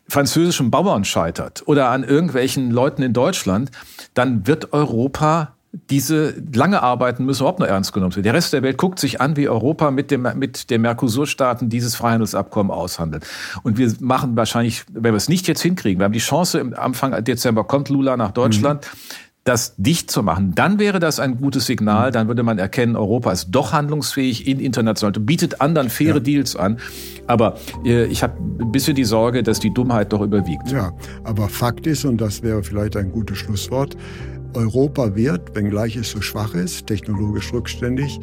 französischen 0.09 0.71
Bauern 0.71 1.05
scheitert 1.05 1.63
oder 1.67 1.91
an 1.91 2.05
irgendwelchen 2.05 2.71
Leuten 2.71 3.03
in 3.03 3.13
Deutschland, 3.13 3.71
dann 4.15 4.47
wird 4.47 4.73
Europa 4.73 5.54
diese 5.91 6.35
lange 6.53 6.83
arbeiten 6.83 7.25
müssen 7.25 7.43
überhaupt 7.43 7.59
noch 7.59 7.67
ernst 7.67 7.93
genommen 7.93 8.15
werden. 8.15 8.25
Der 8.25 8.35
Rest 8.35 8.53
der 8.53 8.63
Welt 8.63 8.79
guckt 8.79 8.99
sich 8.99 9.21
an, 9.21 9.37
wie 9.37 9.49
Europa 9.49 9.91
mit 9.91 10.11
dem 10.11 10.29
mit 10.37 10.71
den 10.71 10.83
Mercosur-Staaten 10.83 11.69
dieses 11.69 11.97
Freihandelsabkommen 11.97 12.71
aushandelt. 12.71 13.27
Und 13.63 13.77
wir 13.77 13.93
machen 14.01 14.37
wahrscheinlich, 14.37 14.85
wenn 14.93 15.13
wir 15.13 15.17
es 15.17 15.29
nicht 15.29 15.49
jetzt 15.49 15.63
hinkriegen, 15.63 16.01
wir 16.01 16.05
haben 16.05 16.13
die 16.13 16.19
Chance, 16.21 16.59
im 16.59 16.75
Anfang 16.75 17.23
Dezember 17.25 17.65
kommt 17.65 17.89
Lula 17.89 18.17
nach 18.17 18.31
Deutschland. 18.31 18.85
Mhm 18.85 19.25
das 19.45 19.75
dicht 19.77 20.11
zu 20.11 20.23
machen, 20.23 20.55
dann 20.55 20.79
wäre 20.79 20.99
das 20.99 21.21
ein 21.21 21.37
gutes 21.37 21.67
Signal. 21.67 22.11
Dann 22.11 22.29
würde 22.29 22.43
man 22.43 22.59
erkennen, 22.59 22.97
Europa 22.97 23.31
ist 23.31 23.49
doch 23.51 23.73
handlungsfähig 23.73 24.47
in 24.47 24.59
international, 24.59 25.21
bietet 25.21 25.61
anderen 25.61 25.91
faire 25.91 26.15
ja. 26.15 26.21
Deals 26.21 26.57
an. 26.57 26.79
Aber 27.27 27.59
äh, 27.85 28.07
ich 28.07 28.23
habe 28.23 28.35
ein 28.39 28.73
bisschen 28.73 28.97
die 28.97 29.05
Sorge, 29.05 29.43
dass 29.43 29.61
die 29.61 29.73
Dummheit 29.73 30.13
doch 30.15 30.23
überwiegt. 30.23 30.71
Ja, 30.73 30.93
aber 31.25 31.51
Fakt 31.51 31.87
ist, 31.87 32.07
und 32.07 32.23
das 32.23 32.43
wäre 32.43 32.63
vielleicht 32.63 32.97
ein 32.97 33.13
gutes 33.13 33.37
Schlusswort, 33.37 33.97
Europa 34.55 35.15
wird, 35.15 35.55
wenngleich 35.55 35.97
es 35.97 36.11
so 36.11 36.21
schwach 36.21 36.55
ist, 36.55 36.87
technologisch 36.87 37.53
rückständig, 37.53 38.21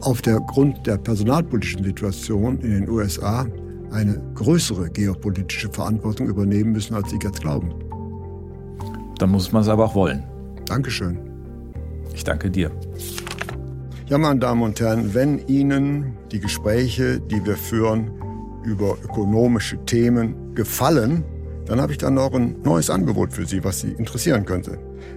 auf 0.00 0.22
der 0.22 0.40
Grund 0.40 0.86
der 0.86 0.96
personalpolitischen 0.96 1.84
Situation 1.84 2.58
in 2.60 2.70
den 2.72 2.88
USA 2.88 3.46
eine 3.92 4.20
größere 4.34 4.90
geopolitische 4.90 5.70
Verantwortung 5.70 6.28
übernehmen 6.28 6.72
müssen, 6.72 6.94
als 6.94 7.10
Sie 7.10 7.18
jetzt 7.22 7.40
glauben. 7.40 7.72
Dann 9.18 9.30
muss 9.30 9.52
man 9.52 9.62
es 9.62 9.68
aber 9.68 9.84
auch 9.84 9.94
wollen. 9.94 10.24
Dankeschön. 10.66 11.18
Ich 12.14 12.24
danke 12.24 12.50
dir. 12.50 12.70
Ja, 14.06 14.18
meine 14.18 14.40
Damen 14.40 14.62
und 14.62 14.80
Herren, 14.80 15.14
wenn 15.14 15.38
Ihnen 15.46 16.16
die 16.32 16.40
Gespräche, 16.40 17.20
die 17.20 17.44
wir 17.44 17.56
führen 17.56 18.10
über 18.64 18.96
ökonomische 19.04 19.78
Themen, 19.84 20.54
gefallen, 20.54 21.24
dann 21.66 21.80
habe 21.80 21.92
ich 21.92 21.98
dann 21.98 22.14
noch 22.14 22.34
ein 22.34 22.56
neues 22.62 22.90
Angebot 22.90 23.32
für 23.32 23.46
Sie, 23.46 23.62
was 23.64 23.80
Sie 23.80 23.92
interessieren 23.92 24.44
könnte. 24.44 24.78